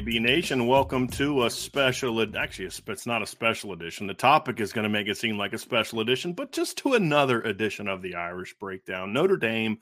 [0.00, 2.22] IB Nation, welcome to a special.
[2.22, 4.06] Ed- Actually, it's not a special edition.
[4.06, 6.94] The topic is going to make it seem like a special edition, but just to
[6.94, 9.12] another edition of the Irish Breakdown.
[9.12, 9.76] Notre Dame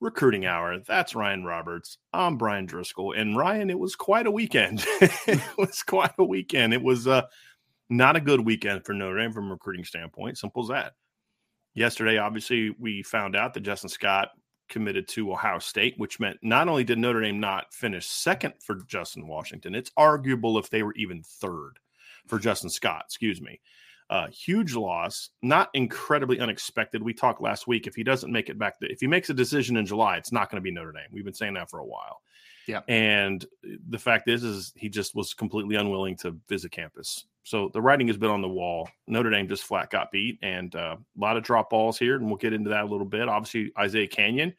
[0.00, 0.78] Recruiting Hour.
[0.78, 1.98] That's Ryan Roberts.
[2.14, 4.82] I'm Bryan Driskell, and Ryan, it was quite a weekend.
[5.02, 6.72] it was quite a weekend.
[6.72, 7.26] It was uh,
[7.90, 10.38] not a good weekend for Notre Dame from a recruiting standpoint.
[10.38, 10.92] Simple as that.
[11.74, 14.30] Yesterday, obviously, we found out that Justin Scott
[14.68, 18.76] committed to Ohio State, which meant not only did Notre Dame not finish second for
[18.86, 21.78] Justin Washington, it's arguable if they were even third
[22.26, 23.60] for Justin Scott, excuse me.
[24.10, 27.02] Uh, huge loss, not incredibly unexpected.
[27.02, 27.86] We talked last week.
[27.86, 30.50] If he doesn't make it back, if he makes a decision in July, it's not
[30.50, 31.08] going to be Notre Dame.
[31.12, 32.22] We've been saying that for a while.
[32.66, 32.80] Yeah.
[32.88, 33.44] And
[33.88, 37.24] the fact is, is he just was completely unwilling to visit campus.
[37.44, 38.88] So the writing has been on the wall.
[39.06, 42.26] Notre Dame just flat got beat, and uh, a lot of drop balls here, and
[42.26, 43.28] we'll get into that a little bit.
[43.28, 44.54] Obviously, Isiah Canion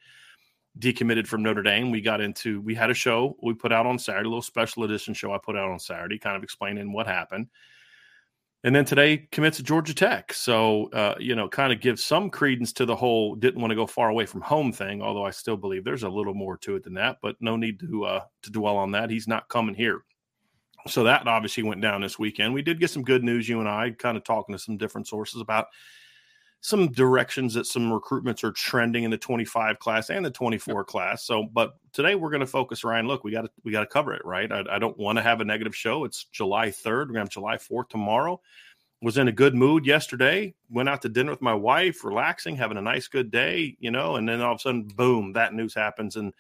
[0.78, 1.92] decommitted from Notre Dame.
[1.92, 4.84] We got into we had a show we put out on Saturday, a little special
[4.84, 7.48] edition show I put out on Saturday, kind of explaining what happened.
[8.64, 10.34] And then today commits to Georgia Tech.
[10.34, 13.76] So, uh, you know, kind of gives some credence to the whole didn't want to
[13.76, 16.76] go far away from home thing, although I still believe there's a little more to
[16.76, 19.10] it than that, but no need to uh, to dwell on that.
[19.10, 20.04] He's not coming here.
[20.88, 22.54] So that obviously went down this weekend.
[22.54, 25.08] We did get some good news, you and I, kind of talking to some different
[25.08, 25.68] sources about
[26.62, 31.24] some directions that some recruitments are trending in the 25 class and the 24 class.
[31.24, 33.08] So, but today we're going to focus, Ryan.
[33.08, 34.52] Look, we got to we got to cover it, right?
[34.52, 36.04] I, I don't want to have a negative show.
[36.04, 37.08] It's July 3rd.
[37.08, 38.42] We're to have July 4th tomorrow.
[39.02, 40.54] Was in a good mood yesterday.
[40.70, 44.18] Went out to dinner with my wife, relaxing, having a nice, good day, you know.
[44.18, 46.34] And then all of a sudden, boom, that news happens, and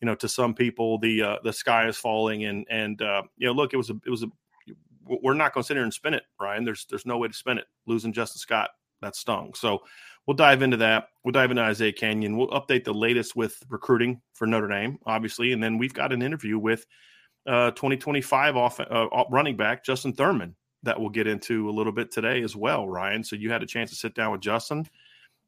[0.00, 3.46] you know, to some people, the uh, the sky is falling, and and uh, you
[3.46, 4.26] know, look, it was a it was a.
[5.04, 6.64] We're not going to sit here and spin it, Ryan.
[6.64, 7.64] There's there's no way to spin it.
[7.86, 8.70] Losing Justin Scott
[9.02, 9.54] that stung.
[9.54, 9.80] So
[10.26, 11.08] we'll dive into that.
[11.24, 12.36] We'll dive into Isiah Canion.
[12.36, 16.22] We'll update the latest with recruiting for Notre Dame, obviously, and then we've got an
[16.22, 16.86] interview with
[17.46, 22.10] uh, 2025 off uh, running back Justin Thurman that we'll get into a little bit
[22.10, 23.24] today as well, Ryan.
[23.24, 24.86] So you had a chance to sit down with Justin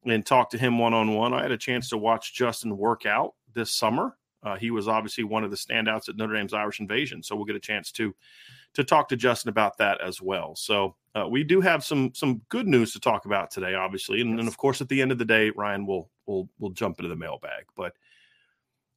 [0.05, 1.33] and talk to him one on one.
[1.33, 5.25] I had a chance to watch Justin work out this summer uh, he was obviously
[5.25, 8.15] one of the standouts at Notre Dame's Irish Invasion, so we'll get a chance to
[8.75, 10.57] to talk to Justin about that as well.
[10.57, 14.39] So uh, we do have some some good news to talk about today, obviously, and,
[14.39, 17.09] and of course at the end of the day, Ryan will will will jump into
[17.09, 17.65] the mailbag.
[17.77, 17.93] But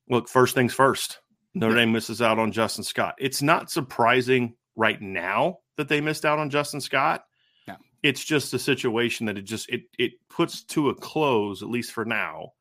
[0.09, 1.19] look, first things first,
[1.53, 3.15] Notre Dame misses out on Justin Scott.
[3.19, 7.25] It's not surprising right now that they missed out on Justin Scott.
[7.67, 7.75] No.
[8.03, 11.91] It's just a situation that it just it it puts to a close, at least
[11.91, 12.53] for now,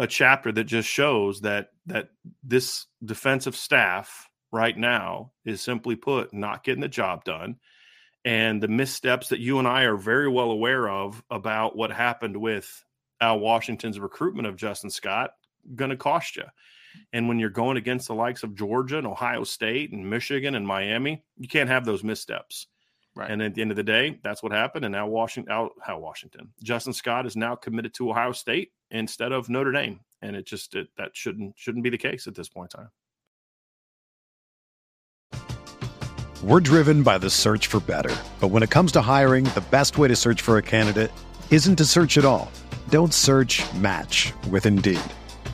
[0.00, 2.08] a chapter that just shows that that
[2.42, 7.56] this defensive staff right now is simply put not getting the job done
[8.24, 12.36] and the missteps that you and I are very well aware of about what happened
[12.36, 12.84] with
[13.20, 15.32] Al Washington's recruitment of Justin Scott
[15.74, 16.44] going to cost you.
[17.12, 20.66] And when you're going against the likes of Georgia and Ohio State and Michigan and
[20.66, 22.66] Miami, you can't have those missteps.
[23.20, 23.30] Right.
[23.30, 24.86] And at the end of the day, that's what happened.
[24.86, 29.30] And now Washington, Al, Al Washington, Justin Scott is now committed to Ohio State instead
[29.30, 32.48] of Notre Dame, and it just it, that shouldn't shouldn't be the case at this
[32.48, 32.90] point in time.
[36.42, 39.98] We're driven by the search for better, but when it comes to hiring, the best
[39.98, 41.12] way to search for a candidate
[41.50, 42.50] isn't to search at all.
[42.88, 43.62] Don't search.
[43.74, 45.02] Match with Indeed.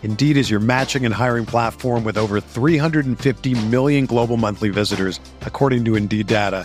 [0.04, 5.84] Indeed is your matching and hiring platform with over 350 million global monthly visitors, according
[5.86, 6.64] to Indeed data,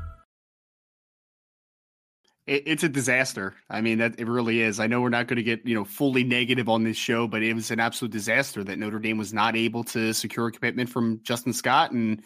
[2.51, 3.55] It, it's a disaster.
[3.69, 4.79] I mean, that it really is.
[4.79, 7.41] I know we're not going to get you know fully negative on this show, but
[7.41, 10.89] it was an absolute disaster that Notre Dame was not able to secure a commitment
[10.89, 12.21] from Justin Scott and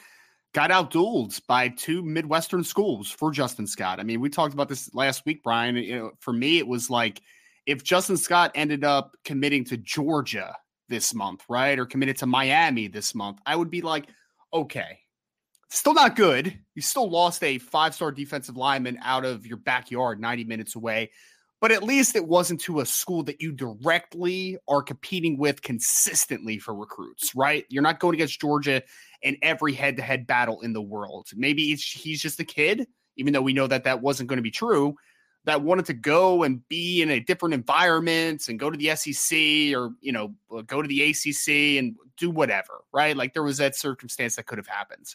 [0.54, 4.00] got outdueled by two Midwestern schools for Justin Scott.
[4.00, 5.75] I mean, we talked about this last week, Brian.
[5.75, 7.22] You know, for me, it was like
[7.68, 10.56] if Justin Scott ended up committing to Georgia
[10.89, 14.07] this month, right, or committed to Miami this month, I would be like,
[14.51, 15.00] okay,
[15.75, 16.57] Still not good.
[16.74, 21.12] You still lost a five star defensive lineman out of your backyard 90 minutes away,
[21.60, 26.60] but at least it wasn't to a school that you directly are competing with consistently
[26.60, 27.66] for recruits, right?
[27.68, 28.83] You're not going against Georgia
[29.22, 31.27] in every head to head battle in the world.
[31.36, 32.88] Maybe he's just a kid,
[33.18, 34.95] even though we know that that wasn't going to be true,
[35.44, 39.75] that wanted to go and be in a different environment and go to the SEC
[39.75, 40.33] or, you know,
[40.68, 43.18] go to the ACC and do whatever, right?
[43.18, 45.07] Like there was that circumstance that could have happened.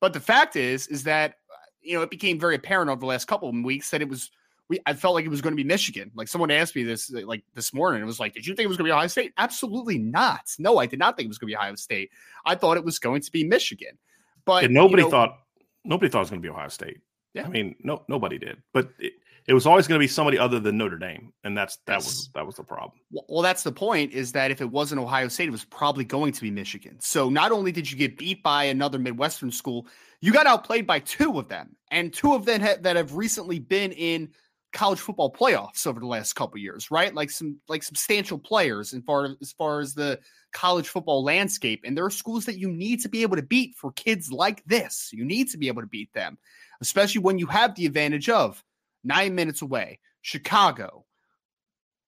[0.00, 3.06] But the fact is, is that uh, you know it became very apparent over the
[3.06, 4.30] last couple of weeks that it was.
[4.68, 6.12] We, I felt like it was going to be Michigan.
[6.14, 8.02] Like someone asked me this uh, like this morning.
[8.02, 9.32] It was like, did you think it was going to be Ohio State?
[9.36, 10.42] Absolutely not.
[10.60, 12.10] No, I did not think it was going to be Ohio State.
[12.46, 13.98] I thought it was going to be Michigan.
[14.44, 15.38] But and nobody you know, thought
[15.84, 16.98] nobody thought it was going to be Ohio State.
[17.34, 17.46] Yeah.
[17.46, 18.58] I mean, no, nobody did.
[18.72, 19.14] But it,
[19.50, 22.04] it was always going to be somebody other than Notre Dame, and that's that yes.
[22.04, 23.00] was that was the problem.
[23.10, 24.12] Well, that's the point.
[24.12, 26.98] Is that if it wasn't Ohio State, it was probably going to be Michigan.
[27.00, 29.88] So not only did you get beat by another Midwestern school,
[30.20, 33.58] you got outplayed by two of them, and two of them ha- that have recently
[33.58, 34.30] been in
[34.72, 37.12] college football playoffs over the last couple years, right?
[37.12, 40.20] Like some like substantial players as far as far as the
[40.52, 41.80] college football landscape.
[41.84, 44.62] And there are schools that you need to be able to beat for kids like
[44.66, 45.10] this.
[45.12, 46.38] You need to be able to beat them,
[46.80, 48.62] especially when you have the advantage of
[49.04, 51.04] nine minutes away, Chicago,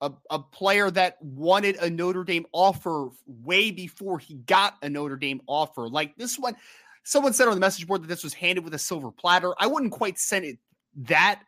[0.01, 5.17] a, a player that wanted a Notre Dame offer way before he got a Notre
[5.17, 5.89] Dame offer.
[5.89, 6.57] Like this one,
[7.05, 9.55] someone said on the message board that this was handed with a silver platter.
[9.59, 10.59] I wouldn't quite send it
[10.97, 11.43] that.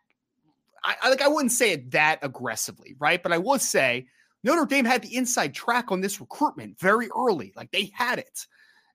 [0.82, 3.22] I, like I wouldn't say it that aggressively, right?
[3.22, 4.06] But I would say
[4.42, 7.52] Notre Dame had the inside track on this recruitment very early.
[7.56, 8.46] Like they had it,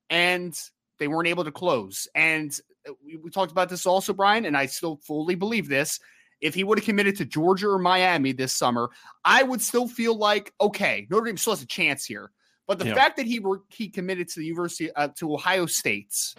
[0.09, 0.57] and
[0.99, 2.07] they weren't able to close.
[2.13, 5.99] And uh, we, we talked about this also, Brian, and I still fully believe this
[6.41, 8.89] if he would have committed to Georgia or Miami this summer,
[9.25, 12.31] I would still feel like okay, Notre Dame still has a chance here.
[12.67, 12.93] But the yeah.
[12.93, 16.35] fact that he were he committed to the University uh, to Ohio State's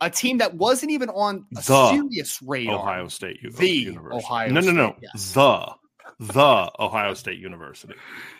[0.00, 2.76] a team that wasn't even on a the serious radar.
[2.76, 4.24] Ohio State the University.
[4.24, 5.32] Ohio no, no, no, yes.
[5.32, 5.74] the
[6.20, 7.94] the Ohio State University.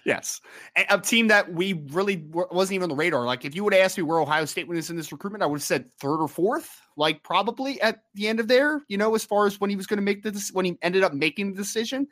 [0.05, 0.41] Yes,
[0.89, 3.25] a team that we really wasn't even on the radar.
[3.25, 5.47] Like if you would have asked me where Ohio State was in this recruitment, I
[5.47, 6.81] would have said third or fourth.
[6.97, 9.87] Like probably at the end of there, you know, as far as when he was
[9.87, 12.07] going to make the when he ended up making the decision.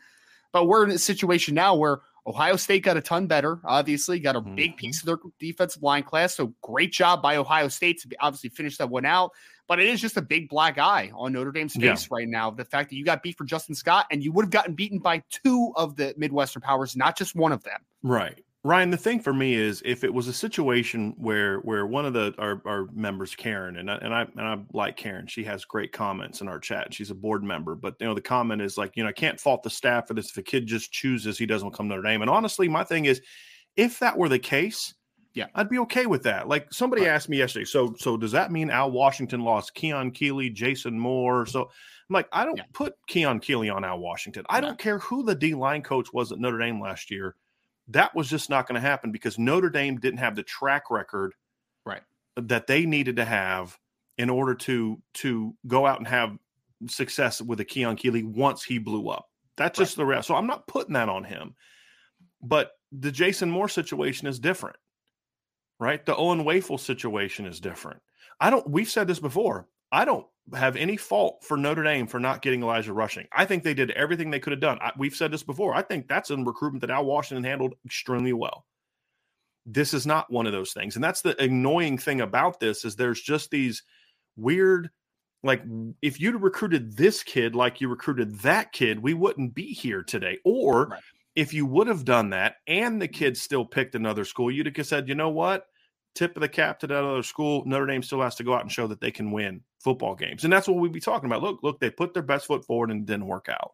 [0.52, 3.60] But we're in a situation now where Ohio State got a ton better.
[3.64, 4.76] Obviously, got a big mm-hmm.
[4.76, 6.34] piece of their defensive line class.
[6.34, 9.32] So great job by Ohio State to obviously finish that one out.
[9.68, 12.08] But it is just a big black eye on Notre Dame's face yeah.
[12.10, 12.50] right now.
[12.50, 14.98] The fact that you got beat for Justin Scott and you would have gotten beaten
[14.98, 17.80] by two of the Midwestern powers, not just one of them.
[18.02, 18.42] Right.
[18.64, 22.12] Ryan, the thing for me is if it was a situation where where one of
[22.12, 25.64] the our, our members, Karen, and I, and I and I like Karen, she has
[25.64, 26.94] great comments in our chat.
[26.94, 29.40] She's a board member, but you know the comment is like, you know, I can't
[29.40, 30.30] fault the staff for this.
[30.30, 33.06] If a kid just chooses he doesn't come to Notre Dame, and honestly, my thing
[33.06, 33.20] is,
[33.76, 34.94] if that were the case,
[35.34, 36.48] yeah, I'd be okay with that.
[36.48, 37.10] Like somebody right.
[37.10, 41.46] asked me yesterday, so so does that mean Al Washington lost Keon Keeley, Jason Moore?
[41.46, 42.64] So I'm like, I don't Yeah.
[42.72, 44.44] put Keon Keeley on Al Washington.
[44.48, 47.36] I don't care who the D line coach was at Notre Dame last year.
[47.88, 51.34] That was just not going to happen because Notre Dame didn't have the track record
[51.84, 52.02] Right.
[52.36, 53.78] that they needed to have
[54.18, 56.36] in order to to go out and have
[56.88, 59.28] success with a Keon Keeley once he blew up.
[59.56, 60.28] That's just the rest.
[60.28, 61.54] So I'm not putting that on him.
[62.42, 64.76] But the Jason Moore situation is different,
[65.82, 66.04] right?
[66.04, 68.00] The Owen Wafle situation is different.
[68.40, 68.68] I don't.
[68.68, 69.66] We've said this before.
[69.90, 73.26] I don't have any fault for Notre Dame for not getting Elijah Rushing.
[73.32, 74.78] I think they did everything they could have done.
[74.80, 75.74] I, we've said this before.
[75.74, 78.64] I think that's a recruitment that Al Washington handled extremely well.
[79.66, 82.96] This is not one of those things, and that's the annoying thing about this is
[82.96, 83.82] there's just these
[84.36, 84.90] weird
[85.42, 85.62] like
[86.00, 90.38] if you'd recruited this kid like you recruited that kid we wouldn't be here today
[90.44, 91.00] or Right.
[91.34, 94.86] if you would have done that and the kid still picked another school you'd have
[94.86, 95.66] said you know what
[96.14, 98.62] tip of the cap to that other school notre dame still has to go out
[98.62, 101.42] and show that they can win football games and that's what we'd be talking about
[101.42, 103.72] look look they put their best foot forward and didn't work out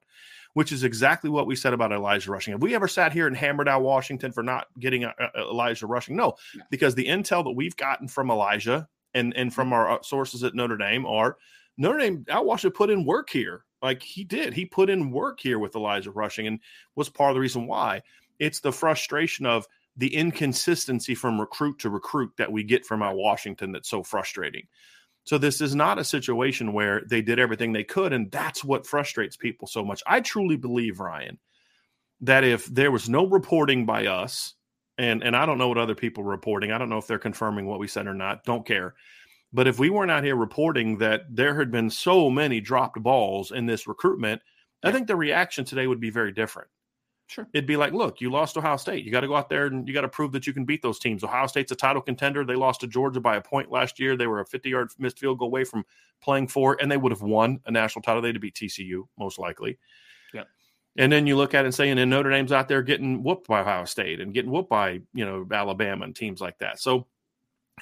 [0.54, 3.37] which is exactly what we said about elijah rushing have we ever sat here and
[3.37, 6.64] hammered out washington for not getting uh, uh, elijah rushing no No.
[6.71, 10.54] because the intel that we've gotten from elijah and and from our uh, sources at
[10.54, 11.37] notre dame are
[11.80, 13.64] Notre Dame, Al Washington put in work here.
[13.80, 14.52] Like he did.
[14.52, 16.59] He put in work here with Elijah Rushing and
[16.97, 18.02] was part of the reason why.
[18.40, 19.64] It's the frustration of
[19.98, 24.66] the inconsistency from recruit to recruit that we get from our Washington that's so frustrating.
[25.24, 28.86] So this is not a situation where they did everything they could, and that's what
[28.86, 30.02] frustrates people so much.
[30.06, 31.38] I truly believe, Ryan,
[32.22, 34.54] that if there was no reporting by us,
[34.96, 37.18] and and I don't know what other people are reporting, I don't know if they're
[37.18, 38.94] confirming what we said or not, don't care.
[39.52, 43.50] But if we weren't out here reporting that there had been so many dropped balls
[43.50, 44.42] in this recruitment,
[44.82, 46.68] I think the reaction today would be very different.
[47.28, 47.47] Sure.
[47.52, 49.04] It'd be like, look, you lost Ohio State.
[49.04, 50.80] You got to go out there and you got to prove that you can beat
[50.80, 51.23] those teams.
[51.23, 52.42] Ohio State's a title contender.
[52.42, 54.16] They lost to Georgia by a point last year.
[54.16, 55.85] They were a 50 yard missed field goal away from
[56.23, 58.23] playing for, and they would have won a national title.
[58.23, 59.78] They'd beat TCU, most likely.
[60.32, 60.49] Yep.
[60.97, 63.23] And then you look at it and say, and then Notre Dame's out there getting
[63.23, 66.80] whooped by Ohio State and getting whooped by, you know, Alabama and teams like that.
[66.80, 67.06] So,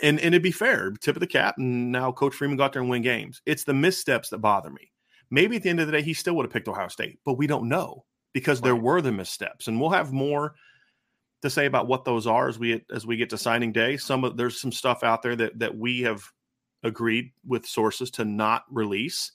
[0.03, 1.55] and, and it'd be fair, tip of the cap.
[1.57, 3.43] And now Coach Freeman got there and win games.
[3.47, 4.91] It's the missteps that bother me.
[5.31, 7.35] Maybe at the end of the day, he still would have picked Ohio State, but
[7.35, 8.05] we don't know
[8.37, 8.83] because there Right.
[8.83, 9.67] were the missteps.
[9.67, 10.57] And we'll have more
[11.41, 13.97] to say about what those are as we as we get to signing day.
[13.97, 16.23] Some of there's some stuff out there that that we have
[16.83, 19.33] agreed with sources to not release,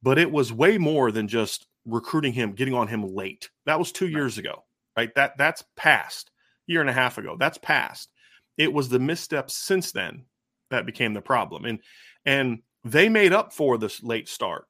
[0.00, 3.50] but it was way more than just recruiting him, getting on him late.
[3.66, 4.62] That was two years ago,
[4.96, 5.12] right?
[5.16, 6.30] That that's past
[6.68, 7.36] year and a half ago.
[7.36, 8.12] That's past.
[8.56, 10.26] It was the missteps since then
[10.70, 11.80] that became the problem, and
[12.24, 14.68] and they made up for this late start,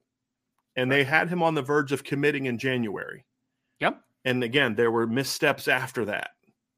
[0.76, 3.26] and they had him on the verge of committing in January.
[3.80, 4.00] Yep.
[4.24, 6.30] And again, there were missteps after that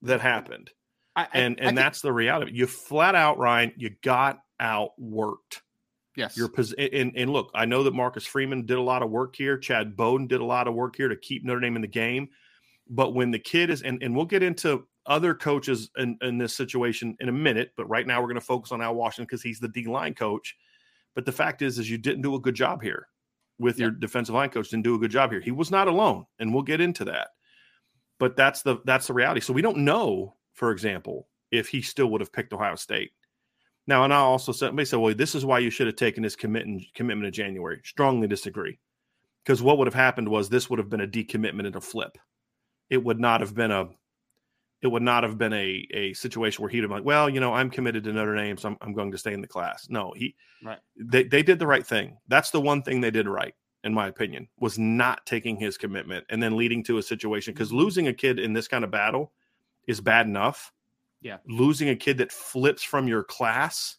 [0.02, 0.70] that happened
[1.16, 2.52] I, I- and I and think- that's the reality.
[2.54, 5.60] You flat out, Ryan, you got outworked.
[6.16, 6.36] yes.
[6.36, 9.34] Your pos- and, and look, I know that Marcus Freeman did a lot of work
[9.36, 9.58] here.
[9.58, 12.28] Chad Bowden did a lot of work here to keep Notre Dame in the game.
[12.88, 16.54] But when the kid is, and, and we'll get into other coaches in, in this
[16.56, 19.42] situation in a minute, but right now we're going to focus on Al Washington because
[19.42, 20.56] he's the D line coach.
[21.14, 23.08] But the fact is, is you didn't do a good job here
[23.62, 24.68] with your defensive line coach.
[24.68, 25.40] Didn't do a good job here.
[25.40, 27.28] He was not alone, and we'll get into that.
[28.18, 29.40] But that's the that's the reality.
[29.40, 33.12] So we don't know, for example, if he still would have picked Ohio State.
[33.86, 36.22] Now, and I also said, somebody said, well, this is why you should have taken
[36.22, 37.80] his commitment commitment in January.
[37.84, 38.78] Strongly disagree.
[39.44, 42.16] Because what would have happened was this would have been a decommitment and a flip.
[42.90, 43.88] It would not have been a
[44.82, 47.40] it would not have been a a situation where he'd have been like, well, you
[47.40, 49.86] know, I'm committed to Notre Dame, so I'm, I'm going to stay in the class.
[49.88, 50.34] No, he
[50.64, 50.78] Right.
[50.96, 52.18] they they did the right thing.
[52.28, 56.24] That's the one thing they did right, in my opinion, was not taking his commitment
[56.28, 57.78] and then leading to a situation because mm-hmm.
[57.78, 59.32] losing a kid in this kind of battle
[59.86, 60.72] is bad enough.
[61.20, 61.38] Yeah.
[61.46, 63.96] Losing a kid that flips from your class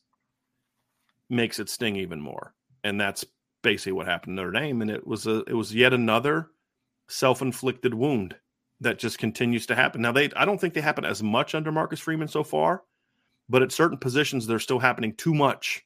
[1.29, 2.53] makes it sting even more.
[2.83, 3.25] And that's
[3.61, 4.81] basically what happened to Notre Dame.
[4.81, 6.49] And it was a it was yet another
[7.07, 8.35] self-inflicted wound
[8.83, 10.01] that just continues to happen.
[10.01, 12.83] Now they I don't think they happen as much under Marcus Freeman so far,
[13.49, 15.83] but at certain positions they're still happening too much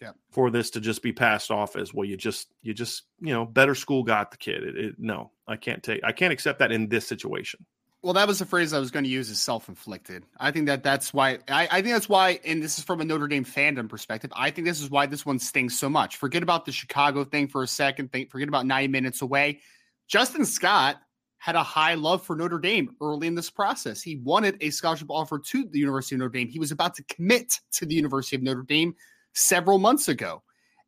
[0.00, 0.12] Yeah.
[0.30, 2.04] for this to just be passed off as well.
[2.04, 4.62] You just you just you know better school got the kid.
[4.62, 7.64] It, it, no, I can't take I can't accept that in this situation.
[8.02, 10.26] Well, that was the phrase I was going to use is self-inflicted.
[10.38, 13.04] I think that that's why I, I think that's why, and this is from a
[13.06, 14.30] Notre Dame fandom perspective.
[14.36, 16.16] I think this is why this one stings so much.
[16.16, 18.12] Forget about the Chicago thing for a second.
[18.12, 19.60] Think, forget about 90 minutes away.
[20.06, 20.96] Justin Scott
[21.44, 24.00] had a high love for Notre Dame early in this process.
[24.00, 26.48] He wanted a scholarship offer to the University of Notre Dame.
[26.48, 28.94] He was about to commit to the University of Notre Dame
[29.34, 30.42] several months ago.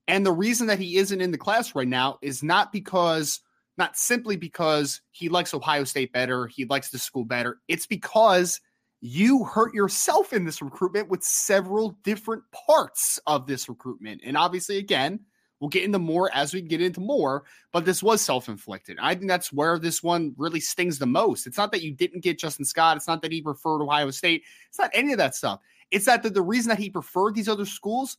[0.08, 3.42] And the reason that he isn't in the class right now is not because
[3.76, 7.60] not simply because he likes Ohio State better, he likes the school better.
[7.68, 8.58] It's because
[9.02, 14.22] you hurt yourself in this recruitment with several different parts of this recruitment.
[14.24, 15.20] And obviously, again,
[15.60, 18.98] We'll get into more as we get into more, but this was self inflicted.
[19.00, 21.46] I think that's where this one really stings the most.
[21.46, 22.96] It's not that you didn't get Justin Scott.
[22.96, 24.42] It's not that he preferred Ohio State.
[24.68, 25.60] It's not any of that stuff.
[25.90, 28.18] It's that the, the reason that he preferred these other schools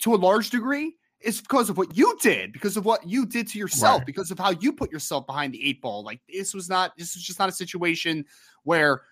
[0.00, 3.46] to a large degree is because of what you did, because of what you did
[3.48, 4.06] to yourself, right.
[4.06, 6.02] because of how you put yourself behind the eight ball.
[6.02, 8.24] Like this was not, this was just not a situation
[8.62, 9.02] where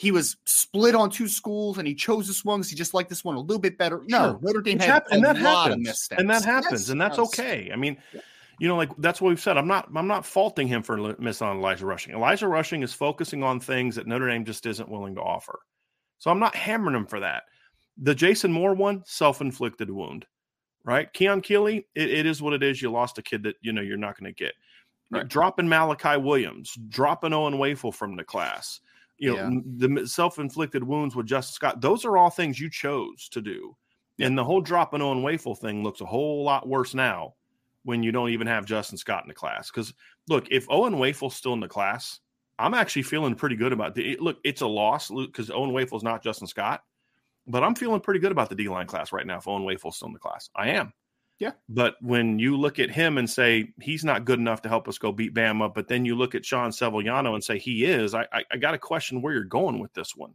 [0.00, 3.10] he was split on two schools and he chose this one because he just liked
[3.10, 4.00] this one a little bit better.
[4.08, 4.38] No, sure.
[4.40, 6.08] Notre Dame had and that happens.
[6.16, 7.68] And that happens, yes, and that's okay.
[7.70, 8.22] I mean, yeah.
[8.58, 9.58] you know, like that's what we've said.
[9.58, 12.14] I'm not, I'm not faulting him for missing on Elijah Rushing.
[12.14, 15.58] Elijah Rushing is focusing on things that Notre Dame just isn't willing to offer.
[16.16, 17.42] So I'm not hammering him for that.
[17.98, 20.24] The Jason Moore one, self-inflicted wound,
[20.82, 21.12] right?
[21.12, 22.80] Keon Keeley, it, it is what it is.
[22.80, 24.54] You lost a kid that you know you're not going to get.
[25.10, 25.28] Right.
[25.28, 28.80] Dropping Malachi Williams, dropping Owen Wafle from the class
[29.20, 29.88] you know yeah.
[29.88, 31.80] the self-inflicted wounds with Justin Scott.
[31.80, 33.76] Those are all things you chose to do,
[34.16, 34.26] yeah.
[34.26, 37.34] and the whole dropping Owen Wafle thing looks a whole lot worse now
[37.84, 39.70] when you don't even have Justin Scott in the class.
[39.70, 39.94] Because
[40.28, 42.18] look, if Owen Wafle's still in the class,
[42.58, 44.38] I'm actually feeling pretty good about the look.
[44.42, 46.82] It's a loss because Owen Wafle's not Justin Scott,
[47.46, 49.38] but I'm feeling pretty good about the D line class right now.
[49.38, 50.92] If Owen Wafle's still in the class, I am.
[51.40, 51.52] Yeah.
[51.70, 54.98] But when you look at him and say he's not good enough to help us
[54.98, 58.26] go beat Bama, but then you look at Sean Sevillano and say he is, I,
[58.30, 60.34] I, I got to question where you're going with this one.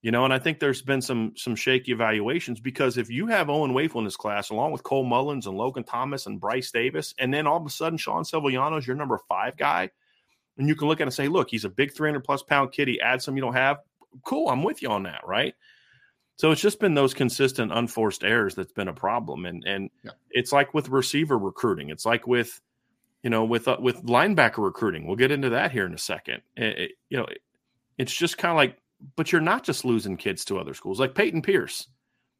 [0.00, 3.50] You know, and I think there's been some some shaky evaluations because if you have
[3.50, 7.14] Owen Wafle in this class, along with Cole Mullins and Logan Thomas and Bryce Davis,
[7.18, 9.90] and then all of a sudden Sean Sevillano is your number five guy,
[10.56, 12.72] and you can look at it and say, look, he's a big 300 plus pound
[12.72, 12.88] kid.
[12.88, 13.78] He adds some you don't have.
[14.24, 15.54] Cool, I'm with you on that, right?
[16.42, 20.10] So it's just been those consistent unforced errors that's been a problem, and and yeah.
[20.32, 22.60] it's like with receiver recruiting, it's like with
[23.22, 25.06] you know with uh, with linebacker recruiting.
[25.06, 26.42] We'll get into that here in a second.
[26.56, 27.42] It, it, you know, it,
[27.96, 28.76] it's just kind of like,
[29.14, 31.86] but you're not just losing kids to other schools like Peyton Pierce.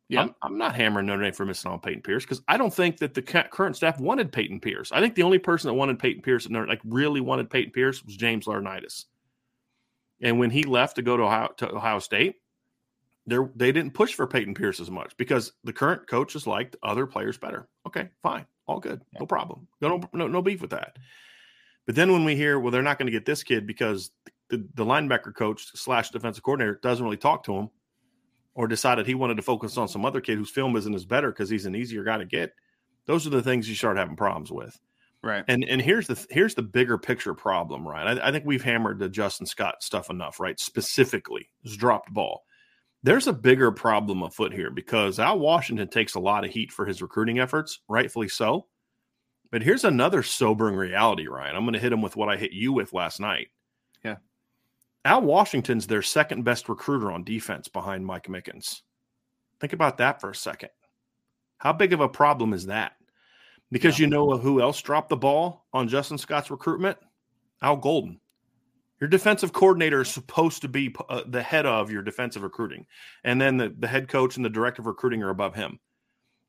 [0.09, 2.75] Yeah, I'm, I'm not hammering Notre Dame for missing on Peyton Pierce because I don't
[2.75, 4.90] think that the current staff wanted Peyton Pierce.
[4.90, 8.04] I think the only person that wanted Peyton Pierce, and like really wanted Peyton Pierce,
[8.04, 9.04] was James Laurinaitis.
[10.21, 12.41] And when he left to go to Ohio, to Ohio State,
[13.26, 17.06] they didn't push for Peyton Pierce as much because the current coach coaches liked other
[17.06, 17.68] players better.
[17.87, 19.20] Okay, fine, all good, yeah.
[19.20, 20.96] no problem, no, no no beef with that.
[21.87, 24.11] But then when we hear, well, they're not going to get this kid because
[24.48, 27.70] the, the linebacker coach slash defensive coordinator doesn't really talk to him,
[28.54, 31.30] or decided he wanted to focus on some other kid whose film isn't as better
[31.30, 32.52] because he's an easier guy to get.
[33.06, 34.78] Those are the things you start having problems with.
[35.24, 35.44] Right.
[35.46, 38.18] And and here's the here's the bigger picture problem, right?
[38.18, 40.58] I, I think we've hammered the Justin Scott stuff enough, right?
[40.58, 42.42] Specifically, dropped ball
[43.03, 46.87] there's a bigger problem afoot here because Al Washington takes a lot of heat for
[46.87, 48.67] his recruiting efforts, rightfully so.
[49.51, 51.57] But here's another sobering reality, Ryan.
[51.57, 53.49] I'm going to hit him with what I hit you with last night.
[54.03, 54.17] Yeah.
[55.05, 58.81] Al Washington's their second best recruiter on defense behind Mike Mickens.
[59.61, 60.71] Think about that for a second.
[61.59, 62.93] How big of a problem is that?
[63.71, 64.05] Because yeah.
[64.05, 66.99] you know who else dropped the ball on Justin Scott's recruitment?
[67.61, 68.21] Al Golden.
[69.03, 72.87] Your defensive coordinator is supposed to be uh, the head of your defensive recruiting,
[73.25, 75.81] and then the, the head coach and the director of recruiting are above him.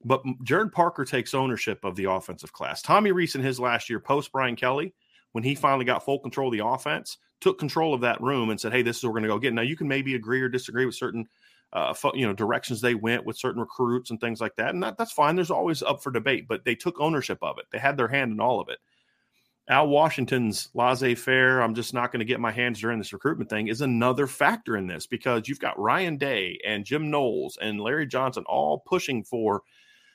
[0.06, 2.84] But Gerad Parker takes ownership of the offensive class.
[2.84, 4.94] Tommy Rees in his last year, post Brian Kelly,
[5.32, 8.62] when he finally got full control of the offense, took control of that room and
[8.62, 10.40] said, "Hey, this is what we're going to go get." Now you can maybe agree
[10.40, 11.28] or disagree with certain,
[11.72, 14.96] uh, you know, directions they went with certain recruits and things like that, and that,
[15.00, 15.36] that's fine.
[15.36, 17.66] There's always up for debate, but they took ownership of it.
[17.72, 18.78] They had their hand in all of it.
[19.70, 23.50] Al Washington's laissez faire, I'm just not going to get my hands during this recruitment
[23.50, 27.80] thing, is another factor in this because you've got Ryan Day and Jim Knowles and
[27.80, 29.62] Larry Johnson all pushing for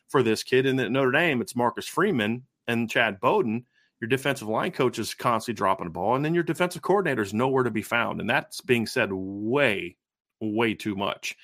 [0.08, 0.66] for this kid.
[0.66, 3.64] And at Notre Dame, it's Marcus Freeman and Chad Bowden.
[4.00, 7.34] Your defensive line coach is constantly dropping the ball, and then your defensive coordinator is
[7.34, 8.20] nowhere to be found.
[8.20, 9.96] And that's being said way,
[10.40, 11.37] way too much.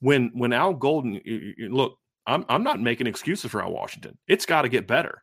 [0.00, 1.20] When when Al Golden,
[1.70, 1.96] look,
[2.26, 4.18] I'm I'm not making excuses for Al Washington.
[4.28, 5.22] It's got to get better.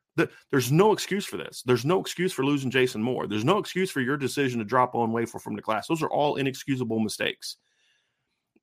[0.52, 1.64] There's no excuse for this.
[1.66, 3.28] There's no excuse for losing Jason Moore.
[3.28, 5.88] There's no excuse for your decision to drop Owen Wafle from the class.
[5.88, 7.58] Those are all inexcusable mistakes.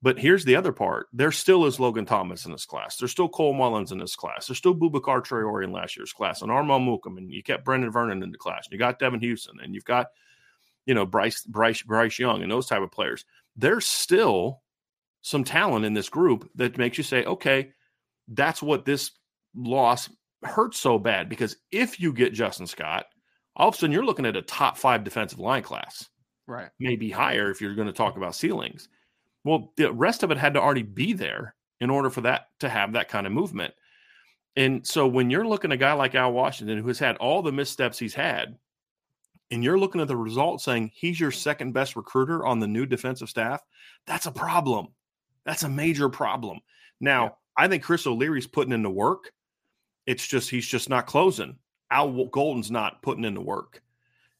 [0.02, 1.06] But here's the other part.
[1.12, 2.96] There still is Logan Thomas in this class.
[2.96, 4.46] There's still Cole Mullins in this class.
[4.46, 7.16] There's still Boubacar Traore in last year's class and Armel Mukam.
[7.16, 8.66] And you kept Brenan Vernon in the class.
[8.66, 10.08] And you got Devan Houstan and you've got,
[10.84, 13.24] you know, Bryce, Bryce, Bryce Young and those type of players.
[13.56, 14.62] There's still
[15.22, 17.72] some talent in this group that makes you say, okay,
[18.28, 19.12] that's what this
[19.56, 20.10] loss
[20.46, 23.06] hurts so bad because if you get Justin Scott,
[23.54, 26.08] all of a sudden you're looking at a top five defensive line class.
[26.46, 26.68] Right.
[26.78, 28.88] Maybe higher if you're going to talk about ceilings.
[29.44, 32.68] Well, the rest of it had to already be there in order for that to
[32.68, 33.74] have that kind of movement.
[34.56, 37.42] And so when you're looking at a guy like Al Washington who has had all
[37.42, 38.56] the missteps he's had,
[39.50, 42.86] and you're looking at the results saying he's your second best recruiter on the new
[42.86, 43.62] defensive staff,
[44.06, 44.88] that's a problem.
[45.44, 46.60] That's a major problem.
[47.00, 47.30] Now, yeah.
[47.58, 49.30] I think Chris O'Leary's putting in the work
[50.06, 51.56] It's just he's just not closing.
[51.90, 53.82] Al Golden's not putting in the work.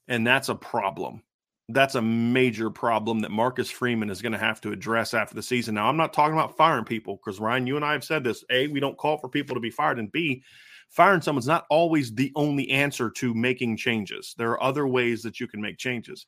[0.09, 1.23] And that's a problem.
[1.69, 5.43] That's a major problem that Marcus Freeman is going to have to address after the
[5.43, 5.75] season.
[5.75, 8.45] Now, I'm not talking about firing people because Ryan, you and I have said this.
[8.51, 10.45] A, we don't call for people to be fired, and B,
[10.91, 14.35] firing someone's not always the only answer to making changes.
[14.39, 16.27] There are other ways that you can make changes.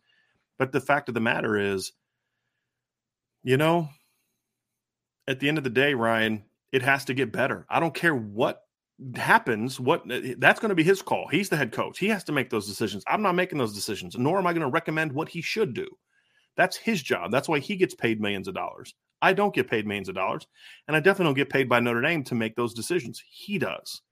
[0.59, 1.92] But the fact of the matter is,
[3.44, 3.88] you know,
[5.29, 7.64] at the end of the day, Ryan, it has to get better.
[7.70, 8.64] I don't care what
[9.17, 11.29] happens, what eh, that's going to be his call.
[11.29, 11.99] He's the head coach.
[11.99, 13.05] He has to make those decisions.
[13.07, 15.87] I'm not making those decisions, nor am I going to recommend what he should do.
[16.57, 17.31] That's his job.
[17.31, 18.95] That's why he gets paid millions of dollars.
[19.23, 20.47] I don't get paid millions of dollars,
[20.87, 23.23] and I definitely don't get paid by Notre Dame to make those decisions.
[23.29, 24.03] He does.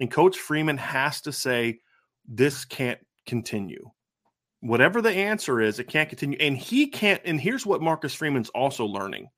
[0.00, 1.80] And Coach Freeman has to say,
[2.28, 3.90] this can't continue.
[4.60, 6.38] Whatever the answer is, it can't continue.
[6.40, 7.20] And he can't.
[7.24, 9.28] And here's what Marcus Freeman's also learning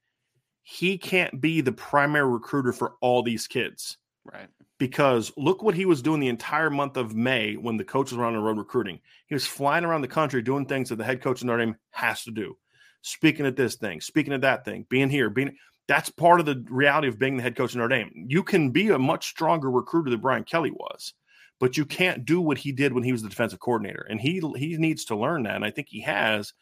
[0.63, 3.97] he can't be the primary recruiter for all these kids.
[4.33, 4.49] Right.
[4.79, 8.25] Because look what he was doing the entire month of May when the coaches were
[8.25, 9.01] on the road recruiting.
[9.27, 11.77] He was flying around the country doing things that the head coach of Notre Dame
[11.91, 12.57] has to do.
[13.03, 15.57] Speaking at this thing, speaking at that thing, being here, being
[15.89, 18.27] that's part of the reality of being the head coach of Notre Dame.
[18.29, 21.15] You can be a much stronger recruiter than Brian Kelly was,
[21.59, 24.07] but you can't do what he did when he was the defensive coordinator.
[24.09, 25.57] And he he needs to learn that.
[25.57, 26.53] And I think he has,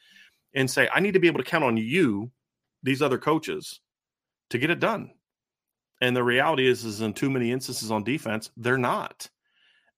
[0.54, 2.30] and say, I need to be able to count on you,
[2.82, 3.80] these other coaches,
[4.50, 5.10] to get it done.
[6.00, 9.28] And the reality is, is in too many instances on defense, they're not.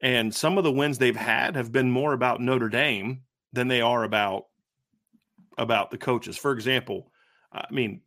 [0.01, 3.81] And some of the wins they've had have been more about Notre Dame than they
[3.81, 4.45] are about
[5.57, 6.37] about the coaches.
[6.37, 7.11] For example,
[7.53, 8.01] I mean,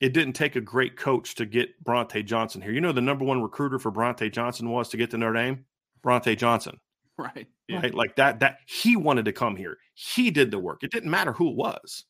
[0.00, 2.72] it didn't take a great coach to get Bronte Johnson here.
[2.72, 5.64] You know, the number one recruiter for Bronte Johnson was to get to Notre Dame,
[6.02, 6.78] Bronte Johnson.
[7.18, 7.46] Right.
[7.68, 7.80] Yeah.
[7.80, 7.94] Right.
[7.94, 8.40] Like that.
[8.40, 9.76] That he wanted to come here.
[9.92, 10.82] He did the work.
[10.82, 12.06] It didn't matter who it was.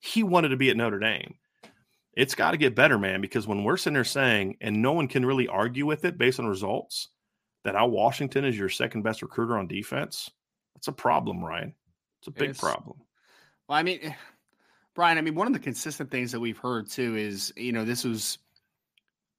[0.00, 1.36] He wanted to be at Notre Dame
[2.14, 5.08] it's got to get better, man, because when we're sitting there saying, and no one
[5.08, 7.08] can really argue with it based on results,
[7.64, 10.30] that Al Washington is your second best recruiter on defense,
[10.74, 11.74] that's a problem, Ryan.
[12.20, 12.96] It's a big it's, problem.
[13.68, 14.12] Well, I mean, eh,
[14.94, 17.84] Brian, I mean, one of the consistent things that we've heard too is, you know,
[17.84, 18.38] this was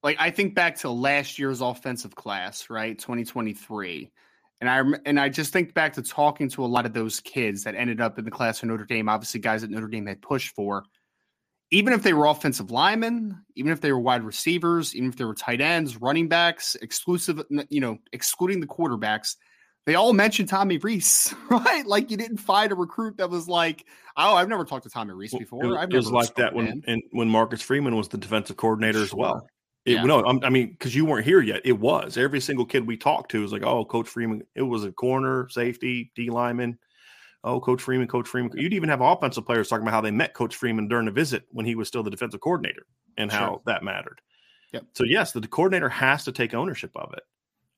[0.03, 2.97] like I think back to last year's offensive class, right?
[2.97, 4.11] 2023.
[4.61, 7.63] And I and I just think back to talking to a lot of those kids
[7.63, 10.21] that ended up in the class for Notre Dame, obviously guys that Notre Dame had
[10.21, 10.85] pushed for
[11.71, 15.23] even if they were offensive linemen, even if they were wide receivers, even if they
[15.23, 19.37] were tight ends, running backs, exclusive, you know, excluding the quarterbacks,
[19.85, 21.85] they all mentioned Tommy Rees, right?
[21.87, 23.85] Like you didn't find a recruit that was like,
[24.17, 25.59] oh, I've never talked to Tommy Rees before.
[25.59, 29.03] Well, it was like that when and when Marcus Freeman was the defensive coordinator sure.
[29.03, 29.47] as well.
[29.85, 30.03] It, yeah.
[30.03, 31.61] No, I mean, because you weren't here yet.
[31.65, 34.43] It was every single kid we talked to was like, oh, Coach Freeman.
[34.53, 36.77] It was a corner, safety, D lineman
[37.43, 38.51] oh, Coach Freeman, Coach Freeman.
[38.55, 41.43] You'd even have offensive players talking about how they met Coach Freeman during a visit
[41.49, 42.85] when he was still the defensive coordinator
[43.17, 44.21] and how that mattered.
[44.73, 44.85] Yep.
[44.93, 47.23] So yes, the coordinator has to take ownership of it.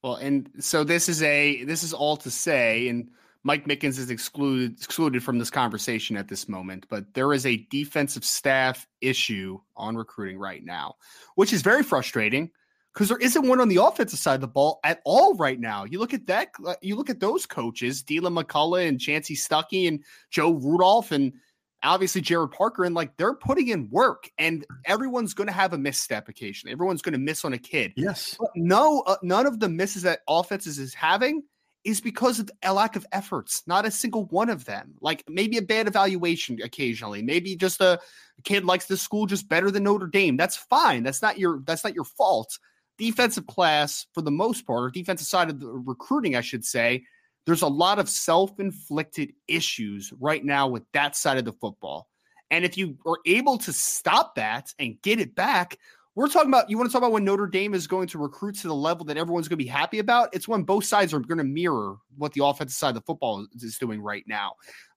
[0.04, 3.10] Well, and so this is a this is all to say, and
[3.44, 7.66] Mike Mickens is excluded excluded from this conversation at this moment, but there is a
[7.72, 10.96] defensive staff issue on recruiting right now,
[11.36, 12.52] which is very frustrating
[12.94, 15.84] because there isn't one on the offensive side of the ball at all right now.
[15.84, 19.88] You look at that, uh, you look at those coaches, Deland McCullough and Chansi Stuckey
[19.88, 21.34] and Joe Rudolph and
[21.82, 25.78] obviously Gerad Parker, and like they're putting in work, and everyone's going to have a
[25.78, 26.72] misstep occasionally.
[26.72, 27.94] Everyone's going to miss on a kid.
[27.96, 31.44] Yes, but no, uh, none of the misses that offenses is having
[31.84, 33.64] is because of a lack of efforts.
[33.68, 34.94] Not a single one of them.
[35.02, 37.22] Like maybe a bad evaluation occasionally.
[37.22, 38.00] Maybe just a
[38.46, 40.38] kid likes the school just better than Notre Dame.
[40.38, 41.04] That's fine.
[41.04, 42.58] That's not your that's not your fault
[42.98, 47.04] defensive class, for the most part, or defensive side of the recruiting, I should say,
[47.46, 52.08] there's a lot of self inflicted issues right now with that side of the football.
[52.52, 55.78] And if you are able to stop that and get it back,
[56.16, 58.56] we're talking about you want to talk about when Notre Dame is going to recruit
[58.58, 60.30] to the level that everyone's going to be happy about.
[60.34, 63.48] It's when both sides are going to mirror what the offensive side of the football
[63.56, 64.54] is doing right now.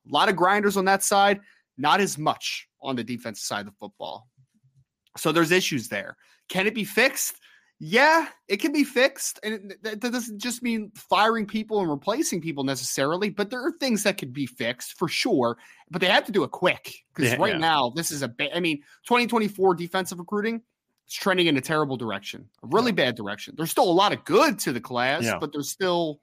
[0.08, 1.40] A lot of grinders on that side,
[1.78, 4.28] not as much on the defensive side of the football.
[5.16, 6.16] So there's issues there.
[6.50, 7.40] Can it be fixed?
[7.78, 9.38] Yeah, it can be fixed.
[9.42, 14.02] And that doesn't just mean firing people and replacing people necessarily, but there are things
[14.04, 15.58] that could be fixed for sure.
[15.90, 17.58] But they have to do it quick because yeah, right yeah.
[17.58, 20.62] now, this is a ba- I mean, 2024 defensive recruiting
[21.06, 23.06] is trending in a terrible direction, a really yeah.
[23.06, 23.54] bad direction.
[23.56, 26.20] There's still a lot of good to the class, but there's still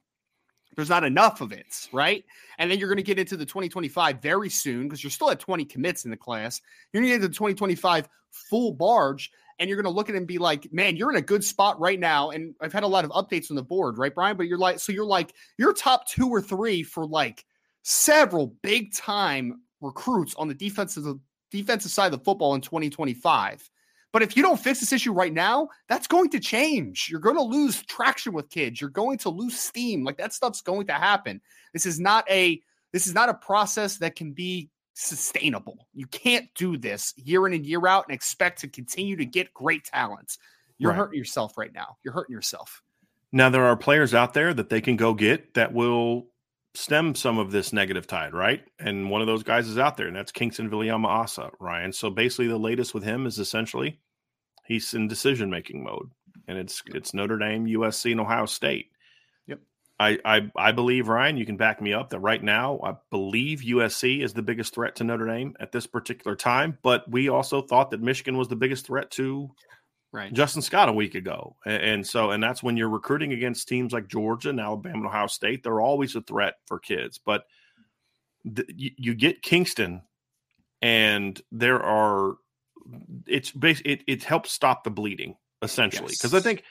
[0.76, 2.24] there's not enough of it, right?
[2.58, 5.39] And then you're going to get into the 2025 very soon because you're still at
[5.39, 6.62] 20 commits in the class.
[6.92, 10.16] You're going to get into the 2025 full barge and you're going to look at
[10.16, 12.32] it and be like, man, you're in a good spot right now.
[12.32, 14.38] And I've had a lot of updates on the board, right, Brian?
[14.38, 17.46] But you're like, so you're like, you're top two or three for like
[17.84, 21.06] several big time recruits on the defensive
[21.52, 23.70] defensive side of the football in 2025.
[24.12, 27.08] But if you don't fix this issue right now, that's going to change.
[27.10, 28.80] You're going to lose traction with kids.
[28.80, 30.04] You're going to lose steam.
[30.04, 31.42] Like that stuff's going to happen.
[31.74, 32.62] This is not a
[32.92, 35.88] this is not a process that can be sustainable.
[35.93, 39.53] You can't do this year in and year out and expect to continue to get
[39.53, 40.38] great talents.
[40.77, 40.97] You're right.
[40.97, 41.97] hurting yourself right now.
[42.03, 42.82] You're hurting yourself.
[43.32, 46.27] Now there are players out there that they can go get that will
[46.75, 48.63] stem some of this negative tide, right?
[48.79, 51.93] And one of those guys is out there, and that's Kingston Viliamu-Asa, Ryan.
[51.93, 53.99] So basically, the latest with him is essentially
[54.65, 56.10] he's in decision making mode,
[56.47, 58.91] and it's it's Notre Dame, USC, and Ohio State.
[60.04, 63.62] I, I I believe Ryan, you can back me up that right now I believe
[63.62, 67.62] USC is the biggest threat to Notre Dame at this particular time, but we also
[67.62, 69.50] thought that Michigan was the biggest threat to
[70.12, 70.34] right.
[70.34, 71.56] Justin Scott a week ago.
[71.66, 75.06] And, and, so, and that's when you're recruiting against teams like Georgia and Alabama and
[75.08, 75.63] Ohio State.
[75.63, 77.20] They're always a threat for kids.
[77.24, 77.46] But
[78.46, 80.02] the, you, you, get Kingston,
[80.82, 82.36] and there are,
[83.26, 86.12] it's basically, it, it helps stop the bleeding essentially.
[86.12, 86.42] Because yes.
[86.42, 86.63] I think,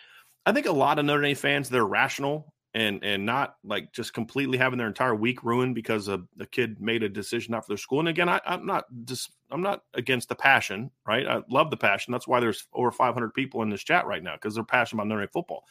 [0.44, 4.14] I think a lot of Notre Dame fans, they're rational and and not like just
[4.14, 7.68] completely having their entire week ruined because a, a kid made a decision not for
[7.68, 8.00] their school.
[8.00, 11.26] And again, I, I'm not just I'm not against the passion, right?
[11.26, 12.12] I love the passion.
[12.12, 15.08] That's why there's over 500 people in this chat right now because they're passionate about
[15.08, 15.64] Notre Dame football.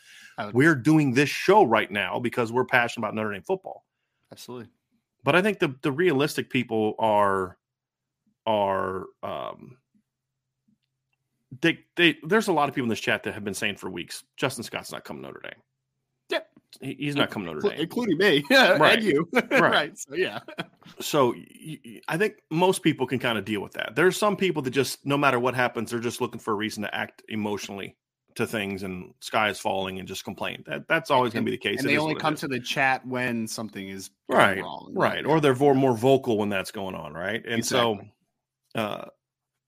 [0.53, 3.83] We're doing this show right now because we're passionate about Notre Dame football.
[4.31, 4.69] Absolutely.
[5.23, 7.57] But I think the the realistic people are
[8.45, 9.77] are um
[11.61, 13.89] they they there's a lot of people in this chat that have been saying for
[13.89, 15.61] weeks Justin Scott's not coming Notre Dame
[16.79, 18.97] he's not coming Notre Dame, including me, yeah, right.
[18.97, 19.61] and you, right.
[19.61, 19.97] right?
[19.97, 20.39] So yeah.
[20.99, 21.35] So
[22.07, 23.95] I think most people can kind of deal with that.
[23.95, 26.83] There's some people that just, no matter what happens, they're just looking for a reason
[26.83, 27.97] to act emotionally
[28.35, 30.63] to things, and sky is falling, and just complain.
[30.65, 31.79] That that's always going to be the case.
[31.79, 35.41] And it they only come to the chat when something is right, wrong, right, or
[35.41, 37.43] they're more vocal when that's going on, right?
[37.45, 38.11] And exactly.
[38.75, 38.81] so.
[38.81, 39.05] uh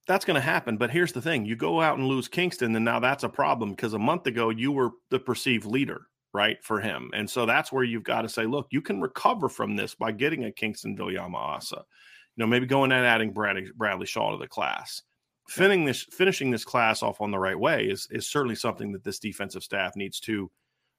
[0.06, 0.76] that's going to happen.
[0.76, 3.70] But here's the thing you go out and lose Kingston, and now that's a problem
[3.70, 7.12] because a month ago you were the perceived leader right, for him.
[7.14, 10.12] And so that's where you've got to say, look, you can recover from this by
[10.12, 11.76] getting a Kingston Viliamu-Asa.
[12.36, 15.04] You know, maybe going and adding Bradley, Bradley Shaw to the class.
[15.50, 19.04] Finishing this, finishing this class off on the right way is, is certainly something that
[19.04, 20.50] this defensive staff needs to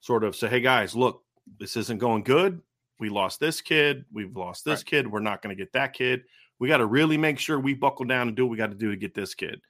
[0.00, 1.22] sort of say, hey, guys, look,
[1.58, 2.60] this isn't going good.
[3.00, 4.04] We lost this kid.
[4.12, 4.86] We've lost this right.
[4.86, 5.10] kid.
[5.10, 6.22] We're not going to get that kid.
[6.60, 8.76] We got to really make sure we buckle down and do what we got to
[8.76, 9.60] do to get this kid.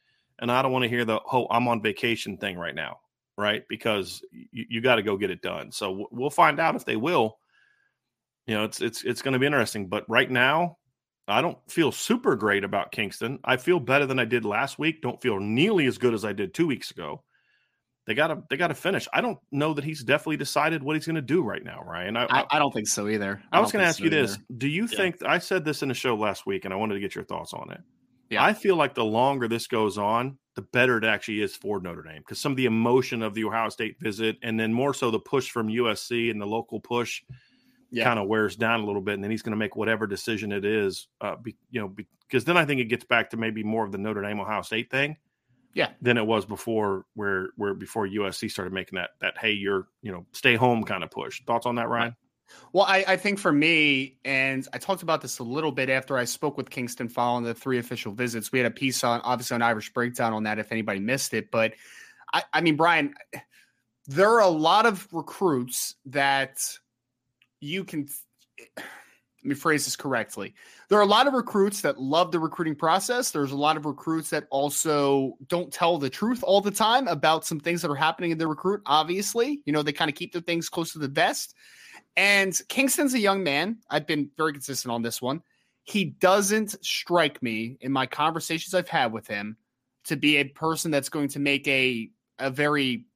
[0.40, 2.98] And I don't want to hear the whole I'm on vacation thing right now
[3.36, 3.62] right?
[3.68, 5.72] Because you, you got to go get it done.
[5.72, 7.38] So we'll find out if they will.
[8.46, 9.88] You know, it's it's it's going to be interesting.
[9.88, 10.76] But right now,
[11.26, 13.38] I don't feel super great about Kingston.
[13.44, 15.00] I feel better than I did last week.
[15.00, 17.22] Don't feel nearly as good as I did two weeks ago.
[18.06, 19.08] They gotta they gotta finish.
[19.14, 22.18] I don't know that he's definitely decided what he's going to do right now, Ryan.
[22.18, 23.42] I, I, I, don't think so either.
[23.50, 24.96] I, I was going to ask so you this: Do you yeah.
[24.96, 27.24] think I said this in the show last week, and I wanted to get your
[27.24, 27.80] thoughts on it?
[28.28, 28.44] Yeah.
[28.44, 32.02] I feel like the longer this goes on, the better it actually is for Notre
[32.02, 35.10] Dame because some of the emotion of the Ohio State visit and then more so
[35.10, 37.22] the push from USC and the local push
[37.90, 38.04] yeah.
[38.04, 39.14] kind of wears down a little bit.
[39.14, 42.44] And then he's going to make whatever decision it is, uh, be, you know, because
[42.44, 44.90] then I think it gets back to maybe more of the Notre Dame Ohio State
[44.90, 45.16] thing.
[45.74, 45.90] Yeah.
[46.00, 50.12] Than it was before where, where before USC started making that, that, hey, you're, you
[50.12, 51.42] know, stay home kind of push.
[51.44, 52.14] Thoughts on that, Ryan?
[52.72, 56.16] Well, I, I, think for me, and I talked about this a little bit after
[56.16, 58.52] I spoke with Kingston following the three official visits.
[58.52, 61.50] We had a piece on, obviously, on Irish Breakdown on that if anybody missed it.
[61.50, 61.74] But
[62.32, 63.14] I, I mean, Brian,
[64.06, 66.58] there are a lot of recruits that
[67.60, 68.08] you can.
[68.76, 70.54] Let me phrase this correctly.
[70.88, 73.30] There are a lot of recruits that love the recruiting process.
[73.30, 77.44] There's a lot of recruits that also don't tell the truth all the time about
[77.44, 78.80] some things that are happening in the recruit.
[78.86, 81.54] Obviously, you know, they kind of keep their things close to the vest.
[82.16, 83.78] And Kingston's a young man.
[83.90, 85.42] I've been very consistent on this one.
[85.82, 89.56] He doesn't strike me in my conversations I've had with him
[90.04, 93.06] to be a person that's going to make a a very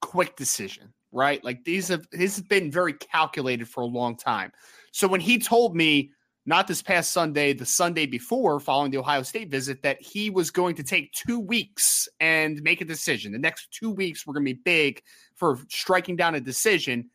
[0.00, 1.42] quick decision, right?
[1.44, 4.52] Like these have this has been very calculated for a long time.
[4.92, 6.10] So when he told me
[6.46, 10.50] not this past Sunday, the Sunday before following the Ohio State visit, that he was
[10.50, 13.32] going to take two weeks and make a decision.
[13.32, 15.02] The next two weeks were going to be big
[15.36, 17.10] for striking down a decision.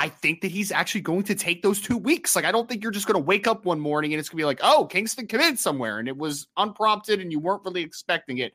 [0.00, 2.36] I think that he's actually going to take those two weeks.
[2.36, 4.36] Like, I don't think you're just going to wake up one morning and it's going
[4.36, 7.82] to be like, oh, Kingston committed somewhere and it was unprompted and you weren't really
[7.82, 8.52] expecting it.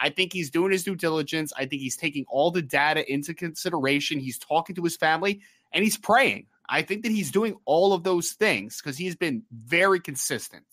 [0.00, 1.52] I think he's doing his due diligence.
[1.54, 4.18] I think he's taking all the data into consideration.
[4.18, 6.46] He's talking to his family and he's praying.
[6.66, 10.64] I think that he's doing all of those things because he's been very consistent,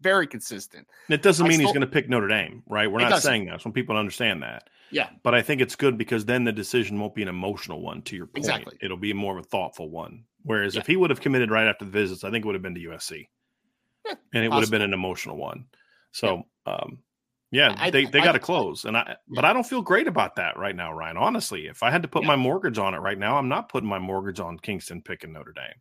[0.00, 0.86] very consistent.
[1.08, 2.90] It doesn't mean still, he's going to pick Notre Dame, right?
[2.90, 3.28] We're not doesn't.
[3.28, 3.60] saying that.
[3.60, 4.68] Some people understand that.
[4.92, 5.08] Yeah.
[5.22, 8.16] But I think it's good because then the decision won't be an emotional one to
[8.16, 8.38] your point.
[8.38, 8.76] Exactly.
[8.80, 10.24] It'll be more of a thoughtful one.
[10.44, 10.80] Whereas yeah.
[10.82, 12.74] if he would have committed right after the visits, I think it would have been
[12.74, 13.28] to USC.
[14.06, 14.56] Yeah, and it possible.
[14.56, 15.66] would have been an emotional one.
[16.12, 16.74] So, yeah.
[16.74, 16.98] um,
[17.50, 20.36] Yeah, I- they, they got to close, and I but I don't feel great about
[20.36, 21.16] that right now, Ryan.
[21.16, 23.88] Honestly, if I had to put my mortgage on it right now, I'm not putting
[23.88, 25.80] my mortgage on Kingston picking Notre Dame.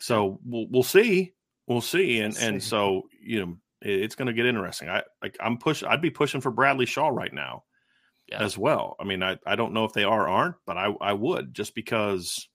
[0.00, 1.32] So we'll we'll see,
[1.66, 2.68] we'll see, and and See.
[2.68, 4.88] so you know it- it's going to get interesting.
[4.88, 5.82] I like I'm push.
[5.82, 7.64] I'd be pushing for Bradley Shaw right now
[8.38, 8.44] Yeah.
[8.44, 8.96] as well.
[9.00, 11.54] I mean, I I don't know if they are or aren't, but I I would
[11.54, 12.48] just because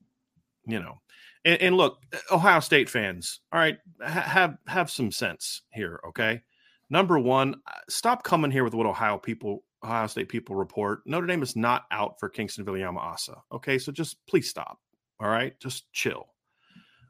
[0.66, 1.02] you know.
[1.46, 6.42] And, and look, Ohio State fans, all right, ha- have have some sense here, okay?
[6.90, 11.00] Number one, uh, stop coming here with what Ohio people, Ohio State people report.
[11.06, 13.38] Notre Dame is not out for Kingston Viliamu-Asa.
[13.54, 14.80] Okay, so just please stop.
[15.22, 16.28] All right, just chill.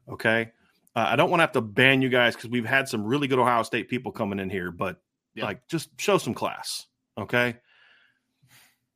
[0.08, 0.52] Okay,
[0.94, 3.26] uh, I don't want to have to ban you guys because we've had some really
[3.26, 5.00] good Ohio State people coming in here, but
[5.34, 5.46] Yeah.
[5.46, 6.86] like just show some class.
[7.18, 7.56] Okay.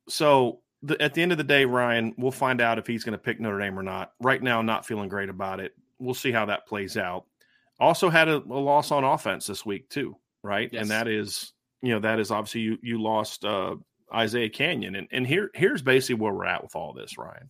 [0.07, 3.17] So the, at the end of the day, Ryan, we'll find out if he's going
[3.17, 4.13] to pick Notre Dame or not.
[4.21, 5.73] Right now, not feeling great about it.
[5.99, 7.25] We'll see how that plays out.
[7.79, 10.69] Also had a, a loss on offense this week too, right?
[10.71, 10.81] Yes.
[10.81, 13.75] And that is, you know, that is obviously you you lost uh,
[14.17, 17.49] Isiah Canion, and and here here's basically where we're at with all this, Ryan.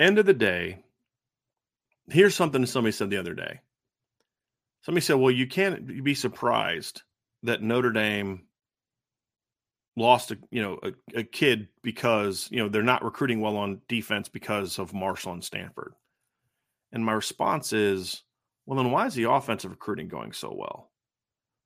[0.00, 0.84] End of the day,
[2.08, 3.60] here's something somebody said the other day.
[4.82, 7.02] Somebody said, "Well, you can't be surprised
[7.42, 8.46] that Notre Dame
[9.96, 13.80] lost a you know a, a kid because you know they're not recruiting well on
[13.88, 15.94] defense because of Marshall and Stanford."
[16.92, 18.22] And my response is,
[18.66, 20.90] "Well, then why is the offensive recruiting going so well?"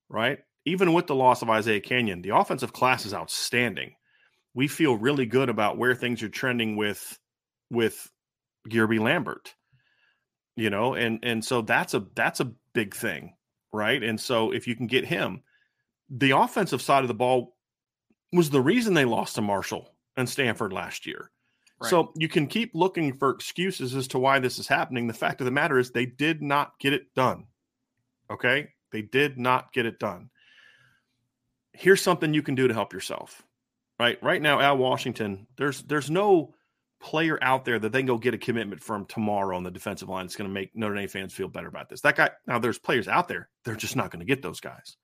[0.09, 0.38] Right?
[0.64, 3.95] Even with the loss of Isiah Canion, the offensive class is outstanding.
[4.55, 7.19] We feel really good about where things are trending with
[7.71, 8.11] with
[8.69, 9.55] Guerby Lambert
[10.59, 13.33] you know and and so that's a that's a big thing
[13.73, 15.41] right and so if you can get him
[16.11, 17.57] the offensive side of the ball
[18.33, 21.31] was the reason they lost to marshall and stanford last year
[21.81, 21.91] Right.
[21.91, 25.41] so you can keep looking for excuses as to why this is happening the fact
[25.41, 27.45] of the matter is they did not get it done
[28.29, 30.31] okay they did not get it done
[31.73, 33.45] here's something you can do to help yourself
[34.01, 36.53] right right now al washington there's there's no
[37.01, 40.09] player out there that they can go get a commitment from tomorrow on the defensive
[40.09, 42.01] line that's going to make Notre Dame fans feel better about this.
[42.01, 44.97] That guy, now there's players out there, they're just not going to get those guys.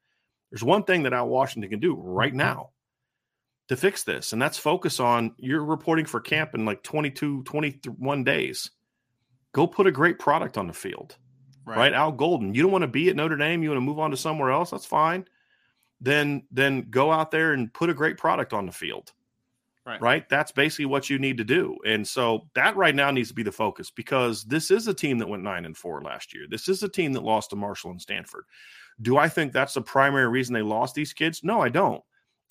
[0.51, 2.39] There's one thing that Al Washington can do right mm-hmm.
[2.39, 2.71] now
[3.69, 8.25] to fix this, and that's focus on you're reporting for camp in like 22, 21
[8.25, 8.71] days.
[9.53, 11.17] Go put a great product on the field,
[11.65, 11.93] right?
[11.93, 14.11] Al Golden, you don't want to be at Notre Dame, you want to move on
[14.11, 15.27] to somewhere else, that's fine.
[16.01, 19.13] Then, then go out there and put a great product on the field
[19.87, 20.01] Right.
[20.01, 20.29] right?
[20.31, 21.77] That's basically what you need to do.
[21.85, 25.19] And so that right now needs to be the focus because this is a team
[25.19, 26.47] that went nine and four last year.
[26.49, 28.45] This is a team that lost to Marshall and Stanford.
[29.03, 31.45] Do I think that's the primary reason they lost these kids?
[31.45, 32.03] No, I don't.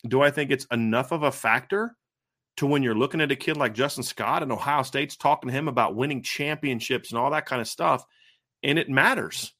[0.07, 1.95] Do I think it's enough of a factor
[2.57, 5.55] to when you're looking at a kid like Justin Scott and Ohio State's talking to
[5.55, 8.05] him about winning championships and all that kind of stuff?
[8.61, 9.53] And it matters.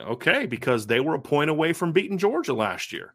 [0.00, 3.14] Okay, because they were a point away from beating Georgia last year